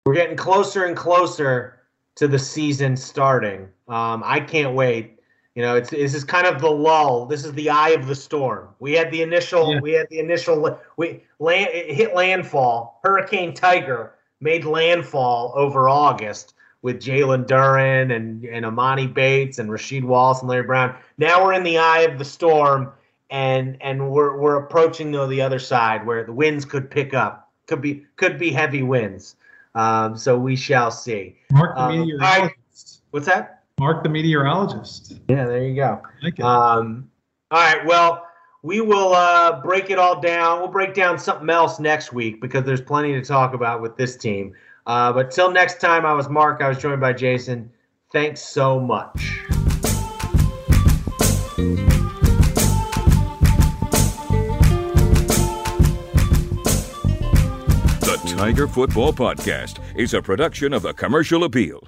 we're 0.06 0.14
getting 0.14 0.38
closer 0.38 0.86
and 0.86 0.96
closer 0.96 1.82
to 2.16 2.28
the 2.28 2.40
season 2.40 2.96
starting. 2.96 3.68
Um 3.90 4.24
i 4.26 4.40
can't 4.40 4.74
wait 4.74 5.17
you 5.58 5.64
know 5.64 5.76
it's 5.76 5.90
this 5.90 6.14
is 6.14 6.24
kind 6.24 6.46
of 6.46 6.62
the 6.62 6.70
lull. 6.70 7.26
This 7.26 7.44
is 7.44 7.52
the 7.54 7.72
eye 7.72 7.90
of 7.90 8.06
the 8.06 8.14
storm. 8.14 8.68
We 8.80 8.94
had 8.94 9.10
the 9.10 9.24
initial 9.24 9.74
yeah. 9.74 9.80
we 9.82 9.92
had 9.94 10.08
the 10.12 10.20
initial 10.20 10.80
we 10.98 11.24
land 11.40 11.72
hit 11.74 12.14
landfall. 12.14 13.00
Hurricane 13.04 13.56
tiger 13.56 14.14
made 14.40 14.66
landfall 14.66 15.54
over 15.56 15.90
august 15.90 16.54
with 16.84 17.02
Jalen 17.02 17.48
Duren 17.48 18.16
and 18.16 18.46
and 18.46 18.68
Emoni 18.68 19.12
Bates 19.12 19.58
and 19.58 19.72
rasheed 19.72 20.04
wallace 20.04 20.42
and 20.42 20.48
larry 20.48 20.62
brown. 20.62 20.96
Now 21.18 21.44
we're 21.44 21.54
in 21.54 21.64
the 21.64 21.80
eye 21.80 22.02
of 22.02 22.20
the 22.20 22.26
storm 22.26 22.94
and 23.32 23.78
and 23.82 24.12
we're 24.12 24.38
we're 24.38 24.58
approaching 24.58 25.12
though 25.12 25.26
the 25.26 25.42
other 25.42 25.58
side 25.58 26.06
where 26.06 26.24
the 26.24 26.34
winds 26.34 26.66
could 26.66 26.92
pick 26.92 27.16
up. 27.16 27.50
Could 27.66 27.82
be 27.82 28.06
could 28.16 28.38
be 28.38 28.52
heavy 28.52 28.84
winds. 28.84 29.38
Um, 29.74 30.18
so 30.18 30.38
we 30.38 30.56
shall 30.56 30.92
see. 30.92 31.36
Mark 31.52 31.76
um, 31.76 32.08
what's 33.10 33.26
that 33.26 33.57
Mark 33.80 34.02
the 34.02 34.10
meteorologist. 34.10 35.20
Yeah, 35.30 35.46
there 35.46 35.64
you 35.64 35.76
go. 35.76 36.02
Like 36.24 36.40
um, 36.40 37.12
all 37.52 37.60
right. 37.60 37.86
Well, 37.86 38.26
we 38.64 38.82
will 38.82 39.14
uh, 39.14 39.62
break 39.62 39.92
it 39.92 40.00
all 40.00 40.20
down. 40.20 40.60
We'll 40.60 40.68
break 40.68 40.96
down 40.96 41.20
something 41.20 41.48
else 41.48 41.80
next 41.80 42.12
week 42.12 42.42
because 42.42 42.64
there's 42.64 42.82
plenty 42.82 43.14
to 43.14 43.22
talk 43.22 43.54
about 43.54 43.84
with 43.84 43.96
this 43.96 44.18
team. 44.18 44.56
Uh, 44.88 45.14
but 45.14 45.30
till 45.30 45.52
next 45.52 45.80
time, 45.80 46.08
I 46.08 46.14
was 46.14 46.28
Mark. 46.28 46.60
I 46.62 46.70
was 46.70 46.80
joined 46.80 47.02
by 47.02 47.14
Jason. 47.14 47.72
Thanks 48.12 48.42
so 48.42 48.80
much. 48.80 49.44
The 58.00 58.36
Tiger 58.36 58.68
Football 58.68 59.14
Podcast 59.14 59.80
is 59.96 60.16
a 60.16 60.22
production 60.22 60.74
of 60.74 60.82
the 60.82 60.94
Commercial 60.94 61.44
Appeal. 61.44 61.88